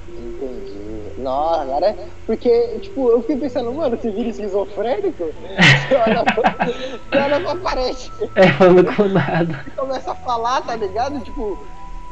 Entendi. 0.08 0.89
Nossa, 1.20 1.62
agora 1.62 1.86
é. 1.86 1.96
Porque, 2.26 2.78
tipo, 2.80 3.10
eu 3.10 3.20
fiquei 3.20 3.36
pensando, 3.36 3.72
mano, 3.72 3.96
você 3.96 4.10
vira 4.10 4.28
esquizofrênico? 4.28 5.24
Você 5.24 5.94
olha, 6.06 6.24
pra, 6.24 6.66
você 6.66 7.18
olha 7.18 7.40
pra 7.40 7.54
parede. 7.56 8.12
É, 8.34 8.48
falando 8.52 8.96
com 8.96 9.04
nada. 9.04 9.64
Começa 9.76 10.10
a 10.12 10.16
falar, 10.16 10.62
tá 10.62 10.74
ligado? 10.76 11.20
Tipo, 11.20 11.58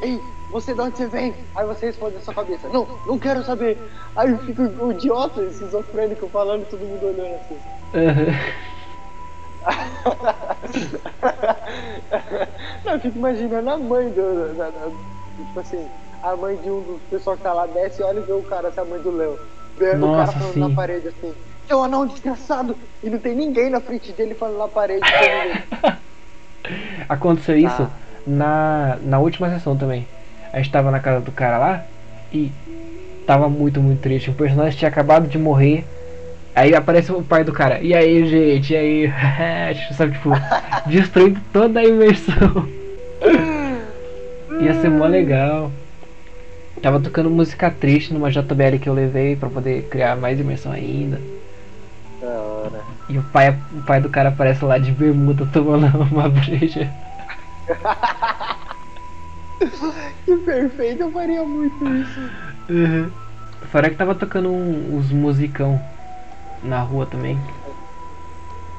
ei, 0.01 0.19
você 0.51 0.73
de 0.73 0.81
onde 0.81 0.97
você 0.97 1.05
vem? 1.07 1.33
Aí 1.55 1.65
você 1.65 1.85
responde 1.87 2.15
na 2.15 2.21
sua 2.21 2.33
cabeça, 2.33 2.67
não, 2.69 2.87
não 3.05 3.19
quero 3.19 3.43
saber. 3.43 3.77
Aí 4.15 4.35
fica 4.39 4.63
o 4.63 4.91
idiota, 4.91 5.43
esquizofrênico, 5.43 6.27
falando, 6.29 6.65
todo 6.65 6.81
mundo 6.81 7.05
olhando 7.07 7.35
assim. 7.35 7.57
Uhum. 7.93 8.59
não, 12.85 12.93
eu 12.93 12.99
fico 12.99 13.17
imaginando 13.17 13.69
a 13.69 13.77
mãe 13.77 14.09
do. 14.09 14.55
Da, 14.55 14.69
da, 14.69 14.89
tipo 15.37 15.59
assim 15.59 15.87
a 16.23 16.35
mãe 16.35 16.55
de 16.57 16.69
um 16.69 16.81
dos 16.81 17.01
pessoal 17.09 17.37
que 17.37 17.43
tá 17.43 17.53
lá 17.53 17.65
desce 17.67 18.01
e 18.01 18.05
olha 18.05 18.19
e 18.19 18.23
vê 18.23 18.33
o 18.33 18.43
cara, 18.43 18.69
essa 18.69 18.83
mãe 18.83 18.99
do 19.01 19.15
Léo. 19.15 19.39
Vendo 19.77 20.07
o 20.07 20.15
cara 20.15 20.31
falando 20.31 20.53
sim. 20.53 20.59
na 20.59 20.69
parede 20.69 21.07
assim, 21.07 21.33
seu 21.69 21.83
anão 21.83 22.07
desgraçado! 22.07 22.75
E 23.03 23.09
não 23.11 23.19
tem 23.19 23.35
ninguém 23.35 23.69
na 23.69 23.79
frente 23.79 24.11
dele 24.11 24.33
falando 24.33 24.57
na 24.57 24.67
parede. 24.67 25.05
Aconteceu 27.07 27.55
isso 27.57 27.83
ah. 27.83 27.89
na, 28.25 28.97
na 29.03 29.19
última 29.19 29.49
sessão 29.49 29.77
também. 29.77 30.07
A 30.51 30.57
gente 30.57 30.71
tava 30.71 30.89
na 30.89 30.99
casa 30.99 31.21
do 31.21 31.31
cara 31.31 31.59
lá 31.59 31.85
e 32.33 32.51
tava 33.27 33.47
muito, 33.47 33.79
muito 33.79 34.01
triste. 34.01 34.31
O 34.31 34.33
personagem 34.33 34.79
tinha 34.79 34.89
acabado 34.89 35.27
de 35.27 35.37
morrer. 35.37 35.85
Aí 36.55 36.73
aparece 36.73 37.11
o 37.11 37.21
pai 37.21 37.43
do 37.43 37.53
cara. 37.53 37.79
E 37.81 37.93
aí, 37.93 38.25
gente? 38.25 38.73
E 38.73 38.75
aí? 38.75 39.13
Sabe, 39.93 40.13
tipo, 40.13 40.31
destruindo 40.89 41.39
toda 41.53 41.79
a 41.79 41.85
imersão. 41.85 42.67
Ia 44.59 44.73
ser 44.81 44.89
mó 44.89 45.05
legal. 45.05 45.71
Tava 46.81 46.99
tocando 46.99 47.29
música 47.29 47.69
triste 47.69 48.13
numa 48.13 48.31
JBL 48.31 48.79
que 48.81 48.87
eu 48.87 48.93
levei 48.93 49.35
para 49.35 49.49
poder 49.49 49.83
criar 49.89 50.15
mais 50.15 50.39
imersão 50.39 50.71
ainda. 50.71 51.19
Da 52.21 52.27
hora. 52.27 52.81
E 53.09 53.17
o 53.17 53.23
pai, 53.33 53.49
o 53.73 53.81
pai 53.83 53.99
do 53.99 54.09
cara 54.09 54.29
aparece 54.29 54.63
lá 54.63 54.77
de 54.77 54.91
bermuda 54.91 55.45
tomando 55.51 55.87
uma 56.03 56.29
breja. 56.29 56.89
que 60.25 60.37
perfeito, 60.37 61.03
eu 61.03 61.11
faria 61.11 61.43
muito 61.43 61.85
isso. 61.85 62.19
Uhum. 62.69 63.11
Fora 63.71 63.89
que 63.89 63.97
tava 63.97 64.15
tocando 64.15 64.49
um, 64.49 64.95
uns 64.95 65.11
musicão 65.11 65.79
na 66.63 66.79
rua 66.79 67.05
também. 67.05 67.37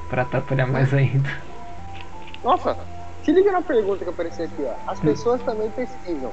Pra 0.09 0.23
atrapalhar 0.23 0.67
mais 0.67 0.95
ainda. 0.95 1.29
Nossa, 2.43 2.79
se 3.23 3.31
liga 3.31 3.53
na 3.53 3.61
pergunta 3.61 4.05
que 4.05 4.11
apareceu 4.11 4.47
aqui, 4.47 4.65
ó. 4.65 4.91
As 4.91 4.99
pessoas 5.01 5.43
também 5.43 5.69
pesquisam 5.71 6.33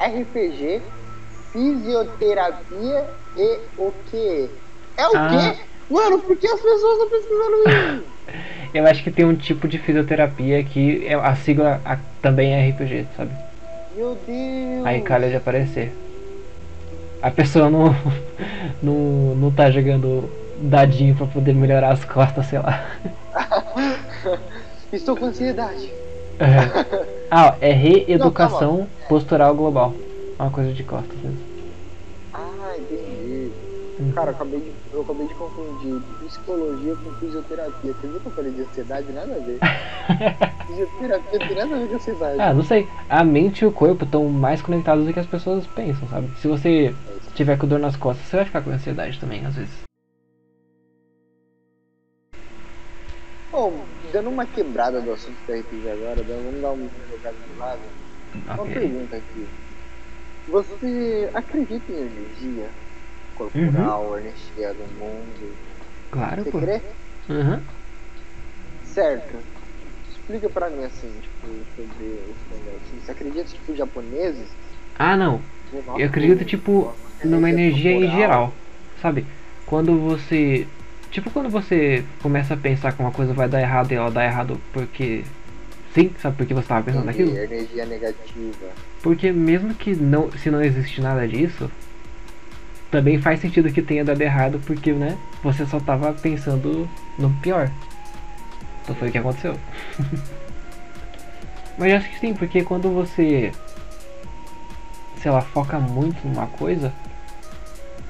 RPG, 0.00 0.82
fisioterapia 1.52 3.08
e 3.36 3.60
o 3.76 3.92
quê? 4.10 4.50
É 4.96 5.06
o 5.06 5.12
Ah. 5.16 5.28
quê? 5.28 5.60
Mano, 5.90 6.20
por 6.20 6.36
que 6.36 6.46
as 6.46 6.60
pessoas 6.60 6.92
estão 6.92 7.10
pesquisando 7.10 7.56
isso? 7.68 8.10
Eu 8.72 8.86
acho 8.86 9.02
que 9.02 9.10
tem 9.10 9.24
um 9.24 9.34
tipo 9.34 9.66
de 9.66 9.78
fisioterapia 9.78 10.62
que 10.62 11.04
é- 11.04 11.14
a 11.14 11.34
sigla 11.34 11.80
a- 11.84 11.98
também 12.22 12.52
é 12.54 12.68
RPG, 12.68 13.06
sabe? 13.16 13.32
Meu 13.96 14.14
Deus. 14.14 14.86
Aí 14.86 15.00
calha 15.02 15.28
de 15.28 15.36
aparecer. 15.36 15.92
A 17.20 17.30
pessoa 17.30 17.68
não, 17.68 17.86
não, 18.80 19.34
não 19.34 19.50
tá 19.50 19.70
jogando 19.70 20.30
dadinho 20.62 21.14
pra 21.16 21.26
poder 21.26 21.54
melhorar 21.54 21.90
as 21.92 22.04
costas, 22.04 22.46
sei 22.46 22.60
lá. 22.60 22.86
Estou 24.92 25.16
com 25.16 25.26
ansiedade. 25.26 25.92
Uhum. 26.40 27.19
Ah, 27.30 27.56
ó, 27.56 27.64
é 27.64 27.72
reeducação 27.72 28.88
postural 29.08 29.54
global. 29.54 29.94
Uma 30.38 30.50
coisa 30.50 30.72
de 30.72 30.82
costas 30.84 31.22
mesmo. 31.22 31.38
Ah, 32.32 32.76
entendi. 32.78 33.52
Uhum. 33.98 34.12
Cara, 34.12 34.30
eu 34.30 34.34
acabei, 34.34 34.60
de, 34.60 34.74
eu 34.92 35.02
acabei 35.02 35.26
de 35.26 35.34
confundir 35.34 36.00
psicologia 36.18 36.96
com 36.96 37.14
fisioterapia. 37.16 37.94
Você 37.94 38.08
viu 38.08 38.20
que 38.20 38.26
eu 38.26 38.32
falei 38.32 38.52
de 38.52 38.62
ansiedade? 38.62 39.12
Nada 39.12 39.34
a 39.36 39.38
ver. 39.38 39.58
fisioterapia 40.66 41.38
tem 41.40 41.56
nada 41.56 41.76
a 41.76 41.78
ver 41.78 41.88
com 41.88 41.94
ansiedade. 41.96 42.40
Ah, 42.40 42.54
não 42.54 42.62
sei. 42.62 42.88
A 43.08 43.24
mente 43.24 43.62
e 43.62 43.66
o 43.66 43.72
corpo 43.72 44.04
estão 44.04 44.28
mais 44.28 44.62
conectados 44.62 45.04
do 45.04 45.12
que 45.12 45.18
as 45.18 45.26
pessoas 45.26 45.66
pensam, 45.66 46.08
sabe? 46.08 46.28
Se 46.36 46.48
você 46.48 46.94
tiver 47.34 47.58
com 47.58 47.66
dor 47.66 47.78
nas 47.78 47.96
costas, 47.96 48.26
você 48.26 48.36
vai 48.36 48.44
ficar 48.44 48.62
com 48.62 48.70
ansiedade 48.70 49.18
também, 49.20 49.44
às 49.44 49.56
vezes. 49.56 49.90
Bom, 53.50 53.86
dando 54.12 54.30
uma 54.30 54.46
quebrada 54.46 55.00
do 55.00 55.12
assunto 55.12 55.38
da 55.46 55.54
RPG 55.54 55.88
agora, 55.88 56.22
vamos 56.22 56.60
dar 56.60 56.72
uma 56.72 56.90
jogada 57.08 57.38
de 57.38 57.52
lado. 57.54 57.82
Uma 58.54 58.64
Ok. 58.64 58.74
pergunta 58.74 59.16
aqui. 59.16 59.48
Você 60.46 61.30
acredita 61.34 61.92
em 61.92 62.00
energia 62.00 62.70
corporal, 63.34 64.18
energia 64.18 64.74
do 64.74 64.86
mundo? 64.88 65.56
Claro, 66.10 66.42
Você 66.42 66.50
pô. 66.50 66.58
crê? 66.60 66.82
Uhum. 67.28 67.62
Certo. 68.82 69.38
Explica 70.08 70.48
pra 70.50 70.70
mim 70.70 70.84
assim, 70.84 71.20
tipo, 71.20 71.46
sobre 71.76 72.04
negócio. 72.50 73.00
Você 73.00 73.10
acredita, 73.12 73.44
tipo, 73.44 73.74
japoneses? 73.76 74.50
Ah, 74.98 75.16
não. 75.16 75.40
Eu 75.98 76.06
acredito, 76.08 76.44
tipo, 76.44 76.92
numa 77.24 77.48
energia 77.48 77.92
em 77.92 78.10
geral. 78.10 78.52
Sabe? 79.00 79.26
Quando 79.66 79.98
você. 80.00 80.66
Tipo, 81.10 81.28
quando 81.30 81.50
você 81.50 82.04
começa 82.22 82.54
a 82.54 82.56
pensar 82.56 82.92
que 82.92 83.00
uma 83.02 83.10
coisa 83.10 83.32
vai 83.32 83.48
dar 83.48 83.60
errado 83.60 83.90
e 83.90 83.96
ela 83.96 84.10
dá 84.10 84.24
errado 84.24 84.60
porque. 84.72 85.24
Sim, 85.92 86.12
sabe 86.20 86.36
por 86.36 86.46
que 86.46 86.54
você 86.54 86.68
tava 86.68 86.84
pensando 86.84 87.10
Entendi, 87.10 87.32
naquilo? 87.32 87.44
Energia 87.44 87.84
negativa. 87.84 88.68
Porque 89.02 89.32
mesmo 89.32 89.74
que 89.74 89.94
não. 89.96 90.30
Se 90.32 90.50
não 90.50 90.62
existe 90.62 91.00
nada 91.00 91.26
disso. 91.26 91.70
Também 92.92 93.20
faz 93.20 93.40
sentido 93.40 93.72
que 93.72 93.82
tenha 93.82 94.04
dado 94.04 94.20
errado 94.20 94.60
porque, 94.66 94.92
né? 94.92 95.16
Você 95.42 95.64
só 95.66 95.78
tava 95.78 96.12
pensando 96.12 96.88
no 97.18 97.30
pior. 97.40 97.70
Então 98.82 98.94
foi 98.94 99.08
o 99.08 99.12
que 99.12 99.18
aconteceu. 99.18 99.56
Mas 101.78 101.90
eu 101.90 101.96
acho 101.96 102.10
que 102.10 102.18
sim, 102.18 102.34
porque 102.34 102.62
quando 102.62 102.90
você. 102.90 103.52
Sei 105.20 105.30
lá, 105.30 105.40
foca 105.40 105.78
muito 105.78 106.26
numa 106.26 106.46
coisa. 106.46 106.92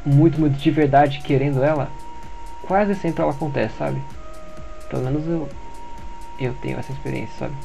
Muito, 0.05 0.41
muito 0.41 0.59
de 0.59 0.71
verdade 0.71 1.21
querendo 1.21 1.63
ela. 1.63 1.91
Quase 2.71 2.95
sempre 2.95 3.21
ela 3.21 3.33
acontece, 3.33 3.75
sabe? 3.79 4.01
Pelo 4.89 5.03
menos 5.03 5.27
eu. 5.27 5.49
Eu 6.39 6.55
tenho 6.63 6.79
essa 6.79 6.93
experiência, 6.93 7.37
sabe? 7.37 7.57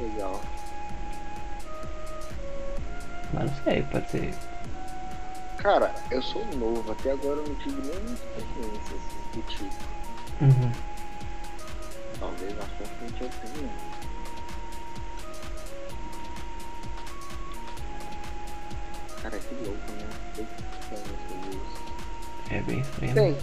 Legal. 0.00 0.40
Mas 3.34 3.50
não 3.50 3.64
sei, 3.64 3.82
pode 3.82 4.08
ser. 4.12 4.32
Cara, 5.58 5.92
eu 6.08 6.22
sou 6.22 6.46
novo, 6.54 6.92
até 6.92 7.10
agora 7.10 7.40
eu 7.40 7.48
não 7.48 7.54
tive 7.56 7.82
nenhuma 7.82 8.14
experiência 8.14 8.96
assim, 8.96 9.30
do 9.34 9.42
tipo. 9.48 9.74
Uhum. 10.40 10.72
Talvez 12.20 12.54
na 12.54 12.62
sua 12.62 12.86
frente 12.86 13.22
eu 13.22 13.28
tenha. 13.28 13.70
Cara, 19.20 19.36
que 19.36 19.54
louco, 19.64 19.90
né? 19.90 20.65
É 22.50 22.60
bem 22.60 22.80
estranho. 22.80 23.14
né? 23.14 23.22
Bem, 23.22 23.36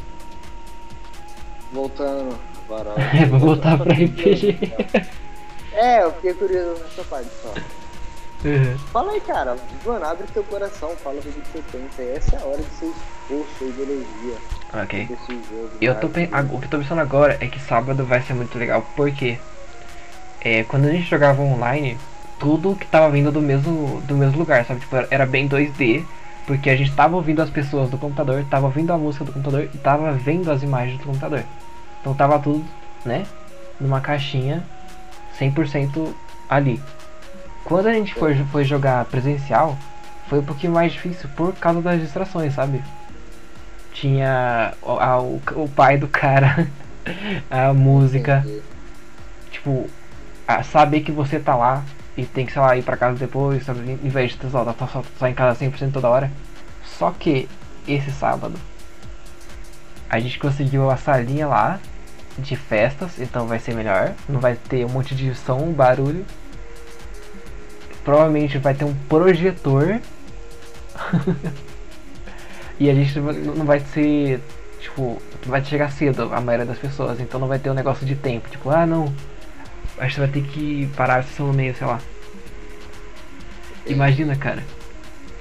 voltando. 1.71 2.39
É, 3.13 3.25
vou 3.25 3.39
voltar 3.39 3.77
pra 3.77 3.93
RPG. 3.93 4.57
É, 5.73 6.01
eu 6.03 6.11
fiquei 6.13 6.33
curioso 6.33 6.81
nessa 6.81 7.03
parte 7.03 7.29
só. 7.41 7.53
Uhum. 8.45 8.77
Fala 8.91 9.11
aí, 9.11 9.21
cara. 9.21 9.57
Mano, 9.85 10.05
abre 10.05 10.25
teu 10.33 10.43
coração, 10.45 10.95
fala 11.03 11.17
o 11.17 11.21
que 11.21 11.29
você 11.29 11.61
pensa. 11.71 12.01
Essa 12.01 12.35
é 12.37 12.39
a 12.39 12.45
hora 12.45 12.57
de 12.57 12.63
você 12.63 12.85
expor 12.85 13.45
sua 13.57 13.67
ideologia 13.67 14.35
Ok. 14.73 15.07
jogo. 15.49 15.69
Eu 15.81 15.95
tô 15.95 16.07
ag- 16.07 16.53
O 16.55 16.59
que 16.59 16.65
eu 16.65 16.69
tô 16.69 16.77
pensando 16.79 17.01
agora 17.01 17.37
é 17.39 17.47
que 17.47 17.59
sábado 17.59 18.03
vai 18.05 18.21
ser 18.21 18.33
muito 18.33 18.57
legal, 18.57 18.85
porque 18.95 19.37
é, 20.41 20.63
quando 20.63 20.85
a 20.85 20.91
gente 20.91 21.09
jogava 21.09 21.41
online, 21.41 21.97
tudo 22.39 22.75
que 22.75 22.85
tava 22.87 23.09
vindo 23.11 23.31
do 23.31 23.41
mesmo, 23.41 24.01
do 24.01 24.15
mesmo 24.15 24.37
lugar, 24.39 24.65
sabe? 24.65 24.79
Tipo, 24.79 24.95
era 25.09 25.25
bem 25.25 25.47
2D, 25.47 26.05
porque 26.45 26.69
a 26.69 26.75
gente 26.75 26.91
tava 26.93 27.15
ouvindo 27.15 27.41
as 27.41 27.49
pessoas 27.49 27.89
do 27.89 27.97
computador, 27.97 28.43
tava 28.49 28.65
ouvindo 28.65 28.91
a 28.91 28.97
música 28.97 29.23
do 29.25 29.31
computador 29.31 29.69
e 29.73 29.77
tava 29.77 30.11
vendo 30.11 30.51
as 30.51 30.61
imagens 30.63 30.97
do 30.99 31.05
computador. 31.05 31.43
Então 32.01 32.13
tava 32.13 32.37
tudo, 32.39 32.65
né? 33.05 33.25
Numa 33.79 34.01
caixinha 34.01 34.63
100% 35.39 36.13
ali. 36.49 36.81
Quando 37.63 37.87
a 37.87 37.93
gente 37.93 38.13
foi, 38.13 38.35
foi 38.35 38.65
jogar 38.65 39.05
presencial, 39.05 39.77
foi 40.27 40.39
um 40.39 40.43
pouquinho 40.43 40.73
mais 40.73 40.91
difícil 40.91 41.29
por 41.35 41.53
causa 41.55 41.81
das 41.81 42.01
distrações, 42.01 42.53
sabe? 42.53 42.83
Tinha 43.93 44.73
o, 44.81 44.91
a- 44.99 45.21
o, 45.21 45.41
o 45.55 45.69
pai 45.69 45.97
do 45.97 46.07
cara, 46.07 46.67
a 47.49 47.73
música, 47.73 48.45
tipo, 49.51 49.89
a 50.47 50.61
saber 50.63 51.01
que 51.01 51.11
você 51.11 51.39
tá 51.39 51.55
lá 51.55 51.83
e 52.15 52.25
tem 52.25 52.45
que, 52.45 52.53
sei 52.53 52.61
lá, 52.61 52.77
ir 52.77 52.83
pra 52.83 52.97
casa 52.97 53.17
depois, 53.17 53.65
sabe? 53.65 53.95
De 53.95 54.49
só, 54.49 54.65
tá 54.65 54.87
só, 54.87 55.03
só 55.17 55.27
em 55.27 55.33
casa 55.33 55.65
100% 55.65 55.91
toda 55.91 56.09
hora. 56.09 56.31
Só 56.83 57.11
que 57.11 57.49
esse 57.87 58.11
sábado 58.11 58.55
a 60.09 60.19
gente 60.19 60.37
conseguiu 60.37 60.91
a 60.91 60.97
salinha 60.97 61.47
lá 61.47 61.79
de 62.37 62.55
festas, 62.55 63.19
então 63.19 63.47
vai 63.47 63.57
ser 63.57 63.73
melhor. 63.73 64.13
Não 64.29 64.39
vai 64.39 64.55
ter 64.55 64.85
um 64.85 64.89
monte 64.89 65.15
de 65.15 65.33
som, 65.33 65.71
barulho. 65.71 66.23
Provavelmente 68.03 68.59
vai 68.59 68.75
ter 68.75 68.85
um 68.85 68.93
projetor. 69.09 69.99
e 72.79 72.89
a 72.89 72.93
gente 72.93 73.19
não 73.19 73.65
vai 73.65 73.79
ser. 73.79 74.39
Tipo, 74.79 75.19
vai 75.47 75.63
chegar 75.63 75.91
cedo 75.91 76.31
a 76.33 76.41
maioria 76.41 76.65
das 76.65 76.77
pessoas, 76.77 77.19
então 77.19 77.39
não 77.39 77.47
vai 77.47 77.57
ter 77.57 77.71
um 77.71 77.73
negócio 77.73 78.05
de 78.05 78.15
tempo. 78.15 78.49
Tipo, 78.49 78.69
ah 78.69 78.85
não. 78.85 79.11
A 79.97 80.07
gente 80.07 80.19
vai 80.19 80.27
ter 80.27 80.43
que 80.43 80.89
parar 80.95 81.19
a 81.19 81.23
sessão 81.23 81.47
no 81.47 81.53
meio, 81.53 81.75
sei 81.75 81.85
lá. 81.85 81.99
Imagina, 83.85 84.35
cara. 84.35 84.63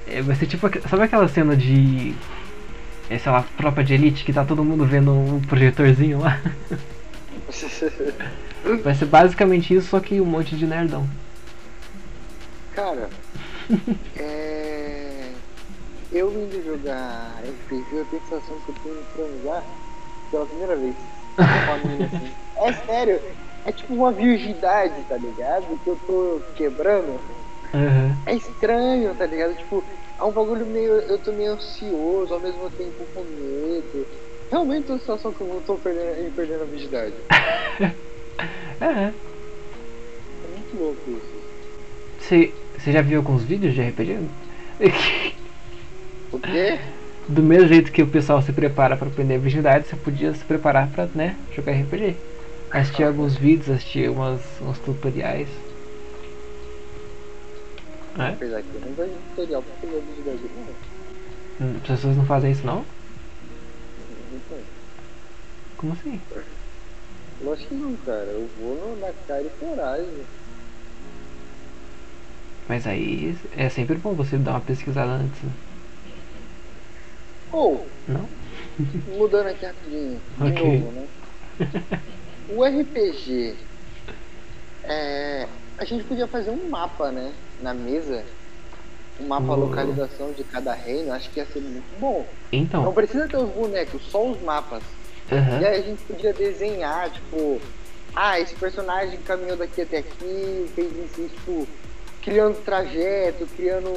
É, 0.07 0.21
vai 0.21 0.35
ser 0.35 0.47
tipo. 0.47 0.67
Sabe 0.87 1.03
aquela 1.03 1.27
cena 1.27 1.55
de. 1.55 2.13
É, 3.09 3.17
sei 3.17 3.31
lá, 3.31 3.43
tropa 3.57 3.83
de 3.83 3.93
elite 3.93 4.23
que 4.23 4.33
tá 4.33 4.45
todo 4.45 4.63
mundo 4.63 4.85
vendo 4.85 5.11
um 5.11 5.41
projetorzinho 5.41 6.19
lá? 6.19 6.39
Vai 8.83 8.95
ser 8.95 9.05
basicamente 9.05 9.73
isso, 9.73 9.89
só 9.89 9.99
que 9.99 10.21
um 10.21 10.25
monte 10.25 10.55
de 10.55 10.65
nerdão. 10.65 11.07
Cara, 12.73 13.09
é... 14.15 15.29
eu 16.11 16.31
indo 16.31 16.63
jogar 16.65 17.35
RPG, 17.43 17.85
eu 17.91 18.05
tenho 18.05 18.21
a 18.21 18.29
sensação 18.29 18.57
que 18.65 18.69
eu 18.69 18.75
tô 18.81 18.89
indo 18.89 19.05
transar 19.13 19.63
pela 20.31 20.45
primeira 20.45 20.75
vez. 20.77 20.95
Assim. 21.37 22.31
É 22.55 22.73
sério, 22.85 23.21
é 23.65 23.71
tipo 23.71 23.93
uma 23.93 24.11
virgindade, 24.11 25.03
tá 25.05 25.17
ligado? 25.17 25.77
Que 25.79 25.89
eu 25.89 25.95
tô 25.95 26.41
quebrando. 26.55 27.19
Aham. 27.73 28.17
É 28.25 28.35
estranho, 28.35 29.15
tá 29.15 29.25
ligado? 29.25 29.55
Tipo, 29.55 29.83
é 30.19 30.23
um 30.23 30.31
bagulho 30.31 30.65
meio. 30.65 30.93
Eu 30.93 31.19
tô 31.19 31.33
meio 31.33 31.53
ansioso, 31.53 32.33
ao 32.33 32.39
mesmo 32.39 32.69
tempo 32.71 33.07
com 33.13 33.23
medo. 33.23 34.07
Realmente 34.51 34.89
é 34.89 34.93
uma 34.93 34.99
situação 34.99 35.33
que 35.33 35.41
eu 35.41 35.61
tô 35.65 35.77
perdendo, 35.77 36.31
perdendo 36.35 36.63
a 36.63 36.67
virgindade. 36.67 37.15
É. 38.81 39.13
É 40.43 40.47
muito 40.49 40.75
louco 40.75 41.09
isso. 41.11 41.43
Você 42.17 42.53
você 42.75 42.91
já 42.91 43.01
viu 43.01 43.19
alguns 43.19 43.43
vídeos 43.43 43.73
de 43.73 43.81
RPG? 43.81 44.19
O 46.31 46.39
quê? 46.39 46.79
Do 47.29 47.41
mesmo 47.41 47.67
jeito 47.67 47.91
que 47.91 48.01
o 48.01 48.07
pessoal 48.07 48.41
se 48.41 48.51
prepara 48.51 48.97
pra 48.97 49.07
aprender 49.07 49.35
a 49.35 49.39
virgindade, 49.39 49.87
você 49.87 49.95
podia 49.95 50.33
se 50.33 50.43
preparar 50.43 50.91
pra, 50.91 51.07
né, 51.15 51.37
jogar 51.51 51.71
RPG. 51.71 52.32
Assistir 52.73 53.03
alguns 53.05 53.37
vídeos, 53.37 53.69
assistir 53.69 54.09
umas, 54.09 54.41
uns 54.61 54.79
tutoriais. 54.79 55.47
É? 58.17 58.35
Apesar 58.35 58.61
que 58.63 58.75
eu 58.75 58.81
não 58.81 58.93
vejo 58.95 59.21
tutorial 59.29 59.63
pra 59.63 59.75
fazer 59.77 60.01
vídeo 60.01 60.23
da 60.25 60.35
vida, 60.35 60.53
não. 60.55 60.75
Hum, 61.59 61.75
As 61.81 61.87
pessoas 61.87 62.17
não 62.17 62.25
fazem 62.25 62.51
isso 62.51 62.65
não? 62.65 62.85
Não. 64.49 64.65
Como 65.77 65.93
assim? 65.93 66.21
Lógico 67.39 67.69
que 67.69 67.75
não, 67.75 67.95
cara. 67.97 68.31
Eu 68.31 68.47
vou 68.57 68.95
na 68.97 69.13
cara 69.13 69.45
e 69.45 69.49
coragem. 69.51 70.27
Mas 72.67 72.87
aí 72.87 73.35
é 73.51 73.69
sempre 73.69 73.97
bom 73.97 74.13
você 74.15 74.37
dar 74.37 74.51
uma 74.53 74.61
pesquisada 74.61 75.11
antes, 75.11 75.41
né? 75.43 75.51
Ou, 77.51 77.89
Não? 78.07 78.29
mudando 79.05 79.47
aqui 79.49 79.65
rapidinho, 79.65 80.21
de 80.41 80.51
Ok. 80.51 80.59
novo, 80.59 80.91
né? 80.91 81.09
O 82.49 82.63
RPG. 82.63 83.55
É, 84.83 85.47
a 85.77 85.85
gente 85.85 86.03
podia 86.03 86.27
fazer 86.27 86.51
um 86.51 86.69
mapa, 86.69 87.11
né? 87.11 87.31
Na 87.61 87.73
mesa. 87.73 88.23
Um 89.19 89.27
mapa 89.27 89.53
Oh. 89.53 89.55
localização 89.55 90.31
de 90.31 90.43
cada 90.43 90.73
reino. 90.73 91.13
Acho 91.13 91.29
que 91.29 91.39
ia 91.39 91.45
ser 91.45 91.59
muito 91.61 91.99
bom. 91.99 92.25
Não 92.51 92.59
Então, 92.59 92.93
precisa 92.93 93.27
ter 93.27 93.37
os 93.37 93.49
bonecos, 93.49 94.01
só 94.09 94.25
os 94.25 94.41
mapas. 94.41 94.83
E 95.31 95.35
aham. 95.35 95.57
aí 95.59 95.65
a 95.65 95.81
gente 95.81 96.01
podia 96.03 96.33
desenhar, 96.33 97.09
tipo, 97.09 97.59
ah, 98.15 98.39
esse 98.39 98.53
personagem 98.55 99.17
caminhou 99.25 99.55
daqui 99.55 99.81
até 99.81 99.99
aqui, 99.99 100.69
fez 100.75 100.91
isso, 100.91 101.29
tipo, 101.29 101.67
criando 102.21 102.55
trajeto, 102.63 103.47
criando. 103.55 103.87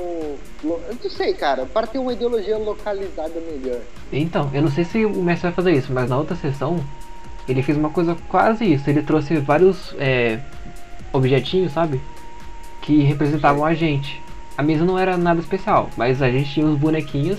Eu 0.63 0.97
não 1.03 1.11
sei, 1.11 1.35
cara, 1.35 1.67
para 1.67 1.87
ter 1.87 1.99
uma 1.99 2.13
ideologia 2.13 2.57
localizada 2.57 3.41
melhor. 3.41 3.81
Então, 4.13 4.51
eu 4.55 4.63
não 4.63 4.71
sei 4.71 4.85
se 4.85 5.05
o 5.05 5.11
mestre 5.23 5.49
vai 5.49 5.53
fazer 5.57 5.73
isso, 5.73 5.93
mas 5.93 6.09
na 6.09 6.17
outra 6.17 6.37
sessão 6.37 6.83
ele 7.49 7.63
fez 7.63 7.77
uma 7.77 7.91
coisa 7.91 8.17
quase 8.29 8.65
isso. 8.65 8.89
Ele 8.89 9.03
trouxe 9.03 9.37
vários 9.39 9.95
é, 9.99 10.41
objetinhos, 11.13 11.73
sabe? 11.73 12.01
Que 12.83 13.03
representavam 13.03 13.65
a 13.65 13.75
gente. 13.75 14.23
A 14.57 14.63
mesa 14.63 14.85
não 14.85 14.99
era 14.99 15.17
nada 15.17 15.41
especial, 15.41 15.91
mas 15.97 16.23
a 16.23 16.31
gente 16.31 16.53
tinha 16.53 16.67
os 16.67 16.79
bonequinhos 16.79 17.39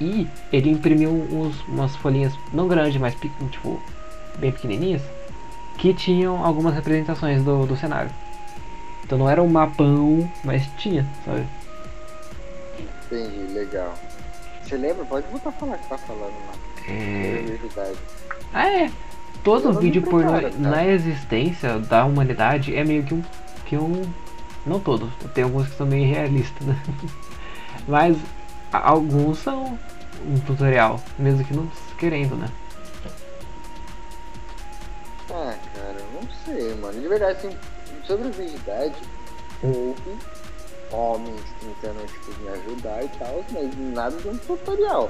e 0.00 0.26
ele 0.52 0.70
imprimiu 0.70 1.10
uns, 1.10 1.60
umas 1.68 1.94
folhinhas 1.96 2.32
não 2.52 2.68
grandes, 2.68 3.00
mas 3.00 3.14
tipo 3.14 3.80
bem 4.38 4.52
pequenininhas, 4.52 5.02
que 5.78 5.94
tinham 5.94 6.44
algumas 6.44 6.74
representações 6.74 7.42
do, 7.42 7.66
do 7.66 7.76
cenário. 7.76 8.10
Então 9.04 9.16
não 9.16 9.30
era 9.30 9.42
um 9.42 9.48
mapão, 9.48 10.30
mas 10.44 10.66
tinha, 10.76 11.06
sabe? 11.24 11.46
Entendi, 13.06 13.52
legal. 13.52 13.94
Você 14.62 14.76
lembra? 14.76 15.04
Pode 15.04 15.26
voltar 15.28 15.50
a 15.50 15.52
falar 15.52 15.78
que 15.78 15.88
tá 15.88 15.96
falando 15.96 16.34
lá. 16.46 16.92
É... 16.92 17.58
Verdade. 17.62 17.98
Ah, 18.52 18.68
é. 18.68 18.90
Todo 19.46 19.72
não 19.72 19.80
vídeo 19.80 20.02
pornô 20.02 20.32
cara. 20.32 20.50
na 20.58 20.84
existência 20.84 21.78
da 21.78 22.04
humanidade 22.04 22.74
é 22.74 22.82
meio 22.82 23.04
que 23.04 23.14
um. 23.14 23.22
Que 23.64 23.76
um 23.76 24.02
não 24.66 24.80
todos, 24.80 25.08
tem 25.32 25.44
alguns 25.44 25.68
que 25.68 25.76
são 25.76 25.86
meio 25.86 26.12
realistas, 26.12 26.66
né? 26.66 26.76
Mas 27.86 28.16
alguns 28.72 29.38
são 29.38 29.78
um 30.26 30.40
tutorial, 30.40 31.00
mesmo 31.16 31.44
que 31.44 31.54
não 31.54 31.70
querendo, 31.96 32.34
né? 32.34 32.48
Ah, 35.30 35.54
cara, 35.76 35.96
eu 35.96 36.20
não 36.20 36.28
sei, 36.44 36.74
mano. 36.74 37.00
De 37.00 37.06
verdade, 37.06 37.38
assim, 37.38 37.56
sobre 38.04 38.26
a 38.26 38.30
verdade, 38.32 38.96
houve 39.62 40.18
homens 40.90 41.42
tentando, 41.60 42.04
tipo, 42.04 42.40
me 42.40 42.48
ajudar 42.48 43.04
e 43.04 43.08
tal, 43.10 43.44
mas 43.52 43.78
nada 43.94 44.16
de 44.16 44.28
um 44.28 44.36
tutorial. 44.38 45.08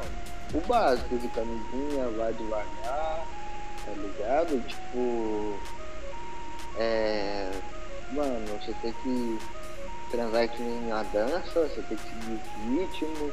O 0.52 0.60
básico 0.60 1.16
de 1.16 1.28
camisinha, 1.28 2.06
vai 2.18 2.34
devagar, 2.34 3.24
tá 3.86 3.92
ligado? 3.92 4.60
Tipo. 4.66 5.54
É. 6.78 7.50
Mano, 8.12 8.46
você 8.60 8.72
tem 8.82 8.92
que 9.02 9.38
transar 10.10 10.48
que 10.48 10.62
nem 10.62 10.92
uma 10.92 11.02
dança, 11.04 11.68
você 11.68 11.82
tem 11.88 11.96
que 11.96 12.08
seguir 12.08 12.32
o 12.32 12.78
ritmo. 12.78 13.32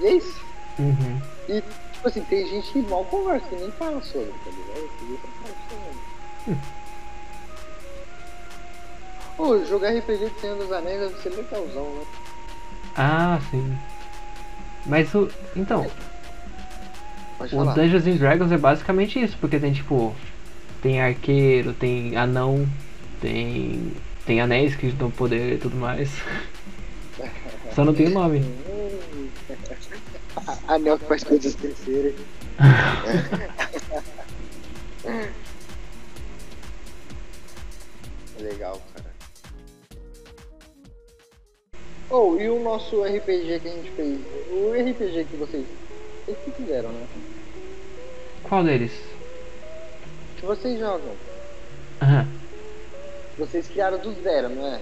E 0.00 0.06
é 0.06 0.12
isso. 0.16 0.44
Uhum. 0.78 1.20
E, 1.48 1.62
tipo 1.92 2.08
assim, 2.08 2.22
tem 2.22 2.46
gente 2.46 2.72
que 2.72 2.82
mal 2.82 3.04
conversa, 3.04 3.46
que 3.48 3.56
nem 3.56 3.70
fala 3.72 4.02
sobre, 4.02 4.32
tá 4.44 4.50
ligado? 4.50 4.78
Eu 4.78 4.88
queria 4.98 5.18
falar 5.18 5.54
sobre. 5.70 6.58
Pô, 9.36 9.64
jogar 9.64 9.90
RPG 9.90 10.30
de 10.30 10.40
Senhor 10.40 10.56
dos 10.56 10.70
Anéis 10.70 11.00
deve 11.00 11.22
ser 11.22 11.30
legalzão, 11.30 11.84
né? 11.94 12.04
Ah, 12.96 13.40
sim. 13.50 13.76
Mas 14.86 15.12
o. 15.14 15.28
Então, 15.56 15.90
Pode 17.38 17.54
o 17.54 17.58
falar. 17.58 17.74
Dungeons 17.74 18.06
and 18.06 18.16
Dragons 18.16 18.52
é 18.52 18.58
basicamente 18.58 19.22
isso, 19.22 19.36
porque 19.40 19.58
tem 19.58 19.72
tipo. 19.72 20.14
Tem 20.82 21.00
arqueiro, 21.00 21.72
tem 21.72 22.16
anão, 22.16 22.66
tem. 23.20 23.92
Tem 24.26 24.40
anéis 24.40 24.74
que 24.74 24.90
dão 24.92 25.10
poder 25.10 25.54
e 25.54 25.58
tudo 25.58 25.76
mais. 25.76 26.10
Só 27.74 27.84
não 27.84 27.94
tem 27.94 28.08
o 28.08 28.10
nome. 28.10 28.44
Anel 30.68 30.98
que 30.98 31.06
faz 31.06 31.24
coisas 31.24 31.54
crescerem. 31.56 32.14
Legal, 38.40 38.80
cara. 38.94 39.14
Oh, 42.10 42.36
e 42.38 42.48
o 42.48 42.62
nosso 42.62 43.02
RPG 43.02 43.60
que 43.60 43.68
a 43.68 43.72
gente 43.72 43.90
fez? 43.92 44.20
O 44.50 44.72
RPG 44.72 45.24
que 45.24 45.36
vocês. 45.36 45.64
Vocês 46.24 46.38
que 46.44 46.50
fizeram, 46.52 46.88
né? 46.88 47.06
Qual 48.42 48.64
deles? 48.64 48.92
Que 50.36 50.46
vocês 50.46 50.78
jogam. 50.78 51.12
Aham. 52.00 52.26
Vocês 53.38 53.66
criaram 53.68 53.98
do 53.98 54.14
zero, 54.22 54.48
não 54.48 54.66
é? 54.66 54.80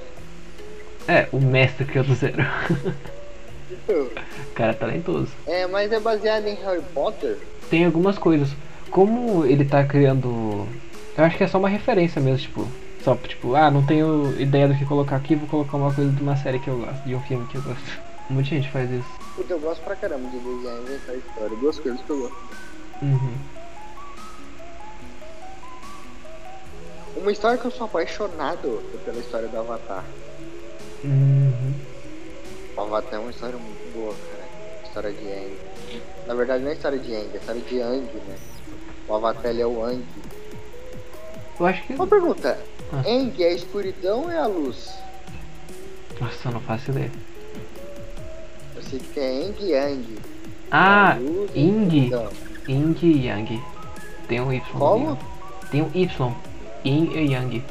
É, 1.08 1.28
o 1.32 1.40
mestre 1.40 1.84
criou 1.84 2.04
do 2.04 2.14
zero. 2.14 2.42
o 3.88 4.54
cara 4.54 4.70
é 4.70 4.74
talentoso. 4.74 5.32
É, 5.46 5.66
mas 5.66 5.90
é 5.90 5.98
baseado 5.98 6.46
em 6.46 6.54
Harry 6.54 6.82
Potter? 6.94 7.38
Tem 7.68 7.84
algumas 7.84 8.18
coisas. 8.18 8.48
Como 8.90 9.44
ele 9.44 9.64
tá 9.64 9.84
criando. 9.84 10.68
Eu 11.16 11.24
acho 11.24 11.36
que 11.36 11.44
é 11.44 11.48
só 11.48 11.58
uma 11.58 11.68
referência 11.68 12.20
mesmo, 12.20 12.38
tipo. 12.38 12.68
Só 13.02 13.16
tipo, 13.16 13.56
ah, 13.56 13.68
não 13.68 13.84
tenho 13.84 14.40
ideia 14.40 14.68
do 14.68 14.76
que 14.76 14.84
colocar 14.84 15.16
aqui, 15.16 15.34
vou 15.34 15.48
colocar 15.48 15.76
uma 15.76 15.92
coisa 15.92 16.12
de 16.12 16.22
uma 16.22 16.36
série 16.36 16.60
que 16.60 16.68
eu 16.68 16.78
gosto, 16.78 17.02
de 17.02 17.16
um 17.16 17.20
filme 17.22 17.44
que 17.48 17.56
eu 17.56 17.62
gosto. 17.62 18.11
Muita 18.32 18.48
gente 18.48 18.70
faz 18.70 18.90
isso. 18.90 19.08
Puta, 19.36 19.52
eu 19.52 19.60
gosto 19.60 19.82
pra 19.82 19.94
caramba 19.94 20.30
de 20.30 20.38
desenhar 20.38 20.78
e 20.78 20.82
inventar 20.82 21.16
história. 21.16 21.56
Duas 21.58 21.78
coisas 21.78 22.00
que 22.00 22.10
eu 22.10 22.18
gosto. 22.18 22.36
Uhum. 23.02 23.34
Uma 27.16 27.30
história 27.30 27.58
que 27.58 27.66
eu 27.66 27.70
sou 27.70 27.84
apaixonado 27.84 28.82
pela 29.04 29.18
história 29.18 29.48
do 29.48 29.58
Avatar. 29.58 30.04
Uhum. 31.04 31.74
O 32.74 32.80
Avatar 32.80 33.14
é 33.14 33.18
uma 33.18 33.30
história 33.30 33.58
muito 33.58 33.92
boa, 33.92 34.14
cara. 34.14 34.82
História 34.82 35.12
de 35.12 35.30
Aang. 35.30 35.58
Na 36.26 36.34
verdade 36.34 36.64
não 36.64 36.70
é 36.70 36.74
história 36.74 36.98
de 36.98 37.14
Aang, 37.14 37.30
é 37.34 37.36
história 37.36 37.60
de 37.60 37.82
Aang, 37.82 38.14
né? 38.26 38.36
O 39.08 39.14
Avatar 39.14 39.50
ele 39.50 39.60
é 39.60 39.66
o 39.66 39.84
Aang. 39.84 40.04
Eu 41.60 41.66
acho 41.66 41.86
que. 41.86 41.92
Uma 41.92 42.06
pergunta. 42.06 42.58
Ah. 42.94 43.02
É 43.06 43.44
a 43.44 43.52
escuridão 43.52 44.22
ou 44.22 44.30
é 44.30 44.38
a 44.38 44.46
luz? 44.46 44.90
Nossa, 46.18 46.48
eu 46.48 46.52
não 46.52 46.60
faço 46.60 46.90
ideia. 46.90 47.10
Que 48.98 49.20
é 49.20 49.22
Aang 49.22 49.54
e 49.58 49.70
Yang. 49.70 50.18
Ah, 50.70 51.16
Ing. 51.54 52.12
Ing 52.68 52.96
e 53.02 53.26
Yang. 53.26 53.62
Tem 54.28 54.40
um 54.40 54.52
Y. 54.52 54.60
Como? 54.72 55.18
Tem 55.70 55.82
um 55.82 55.90
Y. 55.94 56.34
Yin 56.84 57.10
e 57.14 57.32
Yang. 57.32 57.64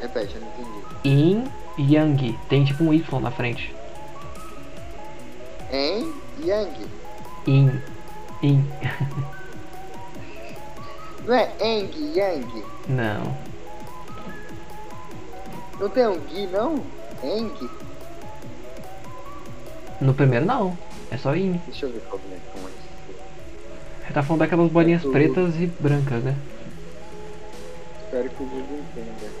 Repete, 0.00 0.34
eu 0.34 0.40
não 0.40 0.48
entendi. 0.48 0.80
Yin 1.04 1.44
e 1.78 1.82
Yang. 1.94 2.38
Tem 2.48 2.64
tipo 2.64 2.84
um 2.84 2.92
Y 2.92 3.20
na 3.20 3.30
frente. 3.30 3.72
Aang 5.72 6.12
e 6.40 6.46
Yang. 6.46 6.86
Yin. 7.46 7.82
Yin. 8.42 8.64
Não 11.26 11.34
é 11.34 11.52
Aang 11.60 11.90
e 11.94 12.18
Yang? 12.18 12.64
Não. 12.88 13.36
Não 15.78 15.88
tem 15.90 16.06
um 16.08 16.18
Gui, 16.20 16.46
não? 16.46 16.82
Aang? 17.22 17.70
No 20.00 20.14
primeiro 20.14 20.44
não. 20.44 20.76
É 21.10 21.16
só 21.16 21.34
Yin. 21.34 21.60
Deixa 21.66 21.86
eu 21.86 21.92
ver 21.92 22.00
como 22.02 22.22
é, 22.32 22.38
como 22.52 22.68
é. 22.68 22.70
Você 24.06 24.12
tá 24.14 24.22
falando 24.22 24.40
daquelas 24.40 24.70
bolinhas 24.70 25.02
tudo. 25.02 25.12
pretas 25.12 25.54
e 25.56 25.66
brancas, 25.66 26.22
né? 26.22 26.36
Espero 28.04 28.30
que 28.30 28.42
o 28.42 28.46
Google 28.46 28.78
entenda. 28.78 29.32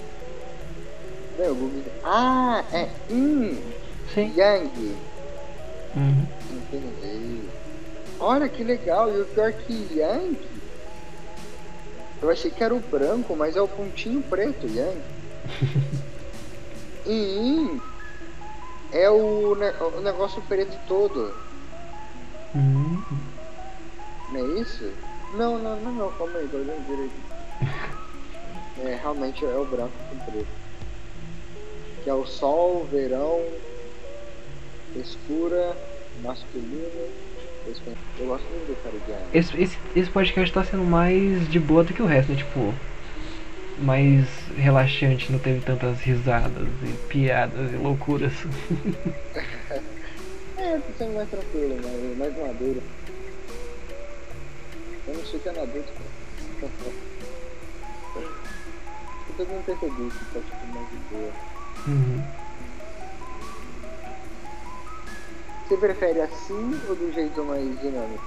Não, 1.38 1.52
o 1.52 1.54
Google... 1.54 1.82
Ah, 2.04 2.64
é 2.72 2.88
Yin 3.10 3.58
Sim. 4.14 4.32
Yang. 4.36 4.96
Uhum. 5.96 6.26
Entendi. 6.50 7.42
Olha 8.20 8.48
que 8.48 8.64
legal, 8.64 9.10
e 9.10 9.20
o 9.20 9.24
pior 9.26 9.52
que 9.52 9.88
Yang. 9.94 10.38
Eu 12.20 12.30
achei 12.30 12.50
que 12.50 12.64
era 12.64 12.74
o 12.74 12.80
branco, 12.80 13.36
mas 13.36 13.56
é 13.56 13.60
o 13.60 13.68
pontinho 13.68 14.20
preto, 14.22 14.66
Yang. 14.66 15.00
e 17.06 17.12
Yin 17.12 17.80
é 18.92 19.10
o, 19.10 19.54
ne- 19.54 19.72
o 19.96 20.00
negócio 20.00 20.40
preto 20.42 20.78
todo, 20.86 21.32
Uhum. 22.54 23.00
não 24.30 24.40
é 24.40 24.42
isso? 24.60 24.84
Não, 25.34 25.58
não, 25.58 25.76
não, 25.80 25.92
não, 25.92 26.10
calma 26.12 26.38
aí, 26.38 26.48
tô 26.48 26.56
olhando 26.56 26.84
direito. 26.86 27.14
É, 28.80 28.94
realmente 28.94 29.44
é 29.44 29.58
o 29.58 29.64
branco 29.64 29.92
com 30.08 30.16
preto. 30.18 30.46
que 32.04 32.08
é 32.08 32.14
o 32.14 32.24
sol, 32.24 32.84
verão, 32.84 33.44
escura, 34.94 35.76
masculino. 36.22 37.08
Eu 38.16 38.26
gosto 38.26 38.48
muito 38.50 38.66
do 38.68 38.76
cara 38.76 38.94
de. 39.32 39.36
Esse, 39.36 39.60
esse, 39.60 39.78
esse 39.96 40.08
podcast 40.10 40.54
tá 40.54 40.62
sendo 40.62 40.84
mais 40.84 41.48
de 41.48 41.58
boa 41.58 41.82
do 41.82 41.92
que 41.92 42.00
o 42.00 42.06
resto, 42.06 42.30
né? 42.30 42.38
Tipo, 42.38 42.72
mais 43.78 44.26
relaxante, 44.56 45.30
não 45.30 45.38
teve 45.38 45.60
tantas 45.60 46.00
risadas 46.00 46.66
e 46.82 46.92
piadas 47.08 47.72
e 47.72 47.76
loucuras. 47.76 48.32
é, 50.56 50.78
tá 50.78 50.92
sendo 50.96 51.14
mais 51.14 51.30
tranquilo, 51.30 51.76
mais, 51.82 52.18
mais 52.18 52.36
maduro. 52.36 52.82
Eu 55.06 55.14
não 55.14 55.24
sei 55.24 55.40
que 55.40 55.48
é 55.48 55.52
adulto, 55.52 55.92
cara. 55.92 56.10
Eu 59.28 59.34
também 59.36 59.62
percebi 59.62 60.10
que 60.10 60.24
tá 60.34 60.40
tipo 60.40 60.66
mais 60.74 60.90
de 60.90 60.96
boa. 61.10 61.32
Uhum. 61.86 62.22
Você 65.66 65.76
prefere 65.76 66.20
assim 66.20 66.80
ou 66.88 66.96
do 66.96 67.12
jeito 67.12 67.44
mais 67.44 67.80
dinâmico? 67.80 68.24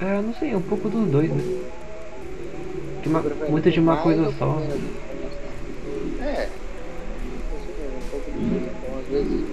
É, 0.00 0.20
não 0.20 0.34
sei, 0.34 0.54
um 0.54 0.62
pouco 0.62 0.88
dos 0.88 1.08
dois, 1.08 1.30
né? 1.30 1.42
Que 3.08 3.10
uma, 3.10 3.22
muito 3.48 3.70
de 3.70 3.80
uma 3.80 3.96
coisa 4.02 4.30
só. 4.38 4.60
É. 6.20 6.48
Um 7.96 8.10
pouco 8.10 8.30
de. 8.30 8.38
Então, 8.38 8.98
às 8.98 9.06
vezes, 9.06 9.48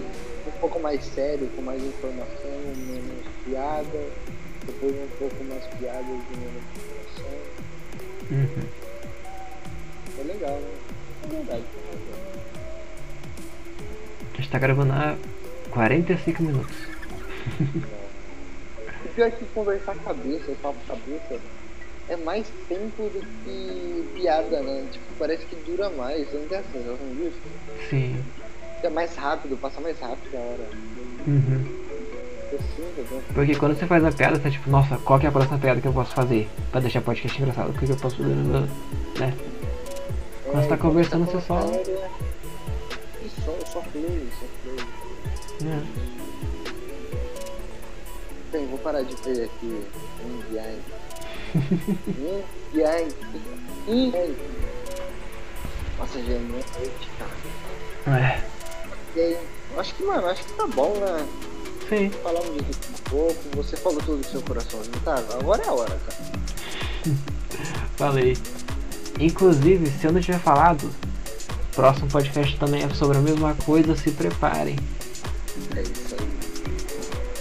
um 0.46 0.60
pouco 0.60 0.80
mais 0.82 1.06
sério, 1.06 1.50
com 1.56 1.62
mais 1.62 1.82
informação, 1.82 2.52
menos 2.76 3.24
piada. 3.46 4.10
Depois 4.66 4.94
um 4.94 5.08
pouco 5.18 5.44
mais 5.46 5.64
piada 5.68 6.02
e 6.02 6.38
menos 6.38 6.64
informação. 6.76 7.32
Uhum. 8.32 8.68
É 10.20 10.24
legal, 10.24 10.60
né? 10.60 10.70
É 11.24 11.28
verdade. 11.36 11.64
A 14.34 14.38
gente 14.38 14.50
tá 14.50 14.60
gravando 14.60 14.92
há 14.92 15.16
45 15.72 16.44
minutos. 16.44 16.76
O 19.06 19.08
pior 19.16 19.28
é 19.28 19.32
que 19.32 19.46
conversar 19.46 19.96
cabeça, 19.96 20.52
papo 20.62 20.80
cabeça, 20.88 21.40
é 22.10 22.16
mais 22.18 22.46
tempo 22.70 23.04
do 23.10 23.26
que 23.44 24.06
piada, 24.16 24.62
né? 24.62 24.86
Tipo, 24.92 25.06
parece 25.18 25.46
que 25.46 25.56
dura 25.70 25.90
mais, 25.90 26.28
você 26.30 26.38
não 26.38 26.48
tem 26.48 26.58
essa 26.60 26.72
sensação 26.72 27.08
disso? 27.16 27.38
Sim. 27.90 28.24
É 28.84 28.90
mais 28.90 29.16
rápido, 29.16 29.58
passa 29.58 29.82
mais 29.82 30.00
rápido 30.00 30.36
a 30.36 30.40
hora. 30.40 30.70
Uhum. 31.28 31.66
Eu 32.52 32.60
sinto? 32.60 33.24
Porque 33.34 33.56
quando 33.56 33.76
você 33.78 33.86
faz 33.88 34.04
a 34.06 34.12
piada, 34.12 34.36
você 34.36 34.42
tá 34.44 34.52
tipo, 34.52 34.70
nossa, 34.70 34.98
qual 34.98 35.20
que 35.20 35.26
é 35.26 35.30
a 35.30 35.32
próxima 35.32 35.58
piada 35.58 35.82
que 35.82 35.88
eu 35.88 35.94
posso 35.94 36.14
fazer? 36.14 36.48
Pra 36.72 36.80
deixar 36.80 37.00
o 37.00 37.04
podcast 37.04 37.42
engraçado, 37.42 37.70
o 37.72 37.74
que 37.74 37.86
que 37.88 37.92
eu 37.92 37.98
posso 37.98 38.18
fazer? 38.18 38.36
Né? 38.36 38.68
Quando 40.46 40.62
você 40.62 40.68
tá 40.70 40.78
conversando, 40.78 41.26
você 41.26 41.42
só- 41.42 41.60
E 43.24 43.30
só, 43.44 43.52
só 43.66 43.82
só. 43.82 43.84
É. 45.66 45.82
Bem, 48.52 48.68
vou 48.68 48.78
parar 48.80 49.02
de 49.02 49.16
ver 49.24 49.46
aqui. 49.46 49.82
Um 50.24 50.56
Yang. 50.56 50.80
Yang. 52.74 53.16
Um 53.88 54.12
Yang. 54.12 54.36
Nossa, 55.98 56.20
gente, 56.20 56.42
não 56.42 56.60
cara. 58.06 58.18
É. 58.20 58.44
E 59.16 59.20
aí, 59.20 59.38
acho 59.78 59.96
que, 59.96 60.04
mano, 60.04 60.28
acho 60.28 60.44
que 60.44 60.54
tá 60.54 60.68
bom, 60.68 60.94
né? 60.98 61.26
Sim. 61.88 62.10
Falamos 62.24 62.66
disso 62.66 62.80
um 62.90 63.10
pouco, 63.10 63.42
você 63.56 63.78
falou 63.78 64.00
tudo 64.00 64.18
do 64.22 64.28
seu 64.28 64.42
coraçãozinho, 64.42 65.00
tá? 65.04 65.16
Agora 65.40 65.64
é 65.64 65.68
a 65.68 65.74
hora, 65.74 66.00
cara. 66.06 67.16
Falei. 67.96 68.38
Inclusive, 69.20 69.90
se 69.92 70.06
eu 70.06 70.12
não 70.12 70.20
tiver 70.20 70.40
falado, 70.40 70.92
próximo 71.74 72.10
podcast 72.10 72.58
também 72.58 72.84
é 72.84 72.90
sobre 72.90 73.18
a 73.18 73.22
mesma 73.22 73.54
coisa, 73.66 73.96
se 73.96 74.12
preparem. 74.12 74.78
É 75.76 75.82
isso 75.82 76.16
aí. 76.20 76.30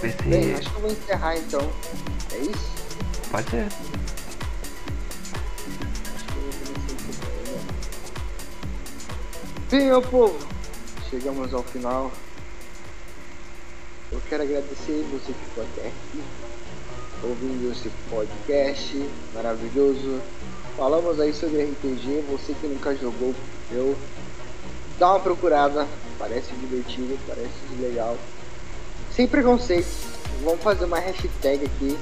Vai 0.01 0.29
Bem, 0.29 0.43
ser. 0.43 0.59
acho 0.59 0.69
que 0.69 0.75
eu 0.75 0.81
vou 0.81 0.91
encerrar 0.91 1.37
então. 1.37 1.69
É 2.31 2.37
isso? 2.37 2.71
Pode 3.29 3.49
ser. 3.49 3.67
Povo, 9.75 10.33
chegamos 11.09 11.53
ao 11.53 11.61
final. 11.61 12.09
Eu 14.09 14.21
quero 14.29 14.43
agradecer 14.43 15.05
você 15.11 15.33
que 15.33 15.45
ficou 15.49 15.65
até 15.65 15.89
aqui, 15.89 16.23
ouvindo 17.21 17.73
esse 17.73 17.91
podcast 18.09 19.09
maravilhoso. 19.33 20.21
Falamos 20.77 21.19
aí 21.19 21.33
sobre 21.33 21.65
RPG, 21.65 22.23
você 22.31 22.53
que 22.53 22.67
nunca 22.67 22.95
jogou, 22.95 23.35
eu 23.69 23.97
dá 24.97 25.09
uma 25.09 25.19
procurada, 25.19 25.85
parece 26.17 26.53
divertido, 26.53 27.19
parece 27.27 27.51
legal. 27.81 28.17
Sem 29.13 29.27
preconceito, 29.27 29.89
vamos 30.45 30.63
fazer 30.63 30.85
uma 30.85 30.99
hashtag 30.99 31.65
aqui, 31.65 31.97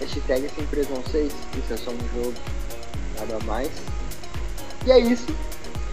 hashtag 0.00 0.48
sem 0.56 0.64
preconceito, 0.64 1.36
isso 1.58 1.74
é 1.74 1.76
só 1.76 1.90
um 1.90 2.22
jogo, 2.22 2.34
nada 3.18 3.38
mais. 3.44 3.70
E 4.86 4.92
é 4.92 4.98
isso. 4.98 5.26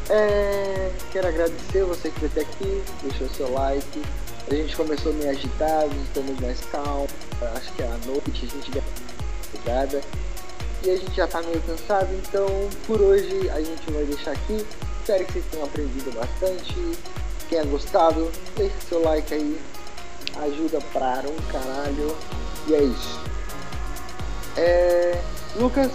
É, 0.09 0.91
quero 1.11 1.27
agradecer 1.27 1.83
você 1.83 2.11
que 2.11 2.19
veio 2.19 2.31
até 2.31 2.41
aqui, 2.41 2.83
deixou 3.01 3.27
seu 3.29 3.51
like. 3.51 4.03
A 4.49 4.53
gente 4.53 4.75
começou 4.75 5.11
meio 5.13 5.31
agitado, 5.31 5.91
estamos 6.03 6.39
mais 6.39 6.59
calmos. 6.71 7.09
Acho 7.55 7.73
que 7.73 7.81
é 7.81 7.87
à 7.87 7.97
noite, 8.05 8.29
a 8.29 8.33
gente 8.33 8.71
uma 8.71 8.83
ligada. 9.53 10.01
E 10.83 10.89
a 10.91 10.95
gente 10.95 11.15
já 11.15 11.27
tá 11.27 11.41
meio 11.41 11.59
cansado, 11.61 12.09
então 12.13 12.45
por 12.85 13.01
hoje 13.01 13.49
a 13.49 13.59
gente 13.59 13.91
vai 13.91 14.03
deixar 14.03 14.31
aqui. 14.31 14.63
Espero 14.99 15.25
que 15.25 15.33
vocês 15.33 15.45
tenham 15.49 15.65
aprendido 15.65 16.11
bastante. 16.13 16.97
Tenha 17.49 17.65
gostado, 17.65 18.31
deixe 18.55 18.75
seu 18.87 19.01
like 19.01 19.33
aí. 19.33 19.59
Ajuda 20.35 20.79
pra 20.93 21.23
um 21.27 21.51
caralho. 21.51 22.15
E 22.67 22.75
é 22.75 22.83
isso. 22.83 23.19
É, 24.57 25.21
Lucas, 25.55 25.91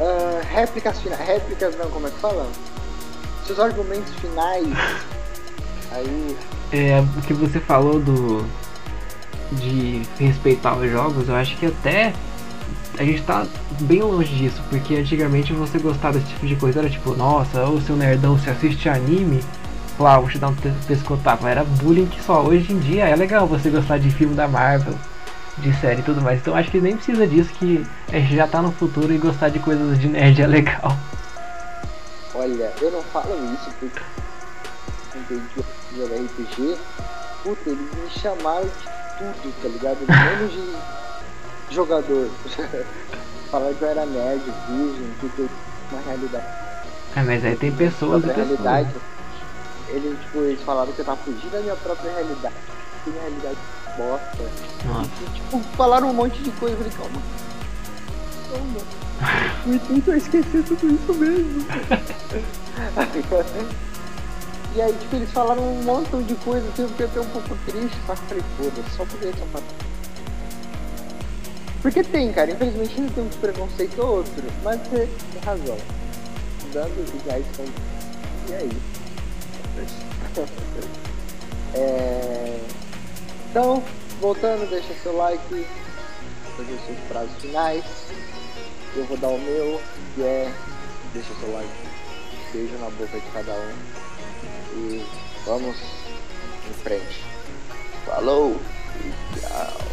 ah, 0.00 0.40
réplicas 0.42 0.98
finais. 0.98 1.20
Réplicas 1.20 1.76
não, 1.76 1.90
como 1.90 2.06
é 2.06 2.10
que 2.10 2.18
fala? 2.18 2.46
Seus 3.50 3.58
argumentos 3.58 4.14
finais. 4.20 4.68
Aí. 5.90 6.36
É, 6.72 7.02
o 7.18 7.22
que 7.22 7.34
você 7.34 7.58
falou 7.58 7.98
do. 7.98 8.44
de 9.50 10.02
respeitar 10.20 10.76
os 10.76 10.88
jogos, 10.88 11.28
eu 11.28 11.34
acho 11.34 11.56
que 11.56 11.66
até. 11.66 12.12
A 12.96 13.02
gente 13.02 13.22
tá 13.22 13.44
bem 13.80 14.02
longe 14.02 14.32
disso, 14.36 14.62
porque 14.70 14.94
antigamente 14.94 15.52
você 15.52 15.78
gostava 15.80 16.18
desse 16.18 16.32
tipo 16.32 16.46
de 16.46 16.54
coisa, 16.54 16.78
era 16.80 16.88
tipo, 16.90 17.16
nossa, 17.16 17.64
ô 17.64 17.80
seu 17.80 17.96
nerdão, 17.96 18.36
você 18.36 18.50
assiste 18.50 18.88
anime, 18.88 19.40
lá, 19.98 20.20
vou 20.20 20.28
te 20.28 20.38
dar 20.38 20.48
um 20.48 20.54
pe- 20.54 20.70
pescotapa. 20.86 21.48
Era 21.48 21.64
bullying 21.64 22.06
que 22.06 22.22
só 22.22 22.42
hoje 22.42 22.72
em 22.72 22.78
dia 22.78 23.08
é 23.08 23.16
legal 23.16 23.48
você 23.48 23.68
gostar 23.68 23.98
de 23.98 24.10
filme 24.10 24.34
da 24.36 24.46
Marvel, 24.46 24.94
de 25.58 25.74
série 25.80 26.00
e 26.00 26.04
tudo 26.04 26.20
mais. 26.22 26.38
Então 26.40 26.54
acho 26.54 26.70
que 26.70 26.80
nem 26.80 26.94
precisa 26.94 27.26
disso, 27.26 27.50
que 27.58 27.84
a 28.12 28.18
gente 28.20 28.36
já 28.36 28.46
tá 28.46 28.62
no 28.62 28.70
futuro 28.70 29.12
e 29.12 29.18
gostar 29.18 29.48
de 29.48 29.58
coisas 29.58 29.98
de 29.98 30.06
nerd 30.06 30.40
é 30.40 30.46
legal. 30.46 30.96
Olha, 32.40 32.72
eu 32.80 32.90
não 32.90 33.02
falo 33.02 33.34
isso 33.52 33.70
porque 33.78 34.00
entendi 35.14 35.62
jogar 35.94 36.16
RPG. 36.16 36.78
Puta, 37.42 37.68
eles 37.68 37.94
me 37.94 38.08
chamaram 38.08 38.64
de 38.64 38.72
tudo, 39.18 39.54
tá 39.60 39.68
ligado? 39.68 39.98
Menos 40.08 40.52
de 40.52 41.74
jogador. 41.74 42.30
Falaram 43.50 43.74
que 43.74 43.82
eu 43.82 43.88
era 43.88 44.06
nerd, 44.06 44.42
virgem, 44.68 45.14
que 45.20 45.38
eu 45.38 45.50
uma 45.92 46.00
realidade. 46.00 46.46
É, 47.14 47.22
mas 47.22 47.44
aí 47.44 47.56
tem 47.56 47.72
pessoas 47.72 48.24
e 48.24 48.28
pessoas. 48.28 48.46
realidade. 48.46 48.90
Eles, 49.88 50.18
tipo, 50.20 50.38
eles 50.38 50.62
falaram 50.62 50.92
que 50.92 51.00
eu 51.00 51.04
tava 51.04 51.20
fugindo 51.22 51.50
da 51.50 51.60
minha 51.60 51.76
própria 51.76 52.10
realidade. 52.10 52.54
Que 53.04 53.10
minha 53.10 53.22
realidade 53.22 53.58
bosta. 53.98 54.50
Nossa. 54.86 55.10
E, 55.20 55.34
tipo, 55.34 55.60
falaram 55.76 56.08
um 56.08 56.14
monte 56.14 56.42
de 56.42 56.50
coisa. 56.52 56.74
Eu 56.74 56.78
falei, 56.78 56.92
calma. 56.96 57.22
Calma. 58.50 59.09
O 59.66 59.74
intuito 59.74 60.12
é 60.12 60.16
esquecer 60.16 60.62
tudo 60.64 60.94
isso 60.94 61.12
mesmo. 61.14 61.66
e 64.74 64.82
aí, 64.82 64.92
tipo, 64.94 65.16
eles 65.16 65.30
falaram 65.30 65.62
um 65.62 65.82
montão 65.82 66.22
de 66.22 66.34
coisa 66.36 66.66
assim, 66.68 66.82
eu 66.82 66.88
fiquei 66.88 67.04
até 67.06 67.20
um 67.20 67.26
pouco 67.26 67.54
triste, 67.66 67.96
só 68.06 68.16
falei, 68.16 68.42
foda-se, 68.56 68.90
só 68.96 69.04
por 69.04 69.22
isso, 69.22 69.46
mano. 69.52 69.66
Porque 71.82 72.02
tem, 72.02 72.32
cara, 72.32 72.50
infelizmente 72.50 73.00
ainda 73.00 73.12
tem 73.12 73.24
um 73.24 73.28
preconceito 73.28 74.00
ou 74.00 74.16
outro, 74.18 74.42
mas 74.62 74.80
você 74.80 75.08
tem 75.32 75.42
razão. 75.44 75.76
Dando 76.72 77.24
reais 77.26 77.44
com. 77.56 77.64
E 78.50 78.54
aí? 78.54 78.70
É... 81.72 82.58
Então, 83.48 83.80
voltando, 84.20 84.68
deixa 84.68 84.92
seu 85.04 85.16
like, 85.16 85.64
fazer 86.56 86.78
seus 86.84 86.98
prazos 87.08 87.30
finais. 87.40 87.84
Eu 88.96 89.04
vou 89.04 89.16
dar 89.16 89.28
o 89.28 89.38
meu, 89.38 89.80
que 90.14 90.22
é 90.22 90.52
deixa 91.12 91.32
seu 91.34 91.52
like, 91.52 91.68
beijo 92.52 92.76
na 92.78 92.90
boca 92.90 93.18
de 93.18 93.30
cada 93.32 93.52
um 93.52 93.72
e 94.74 95.06
vamos 95.44 95.76
em 96.68 96.74
frente. 96.82 97.24
Falou 98.04 98.60
e 98.96 99.40
tchau. 99.40 99.89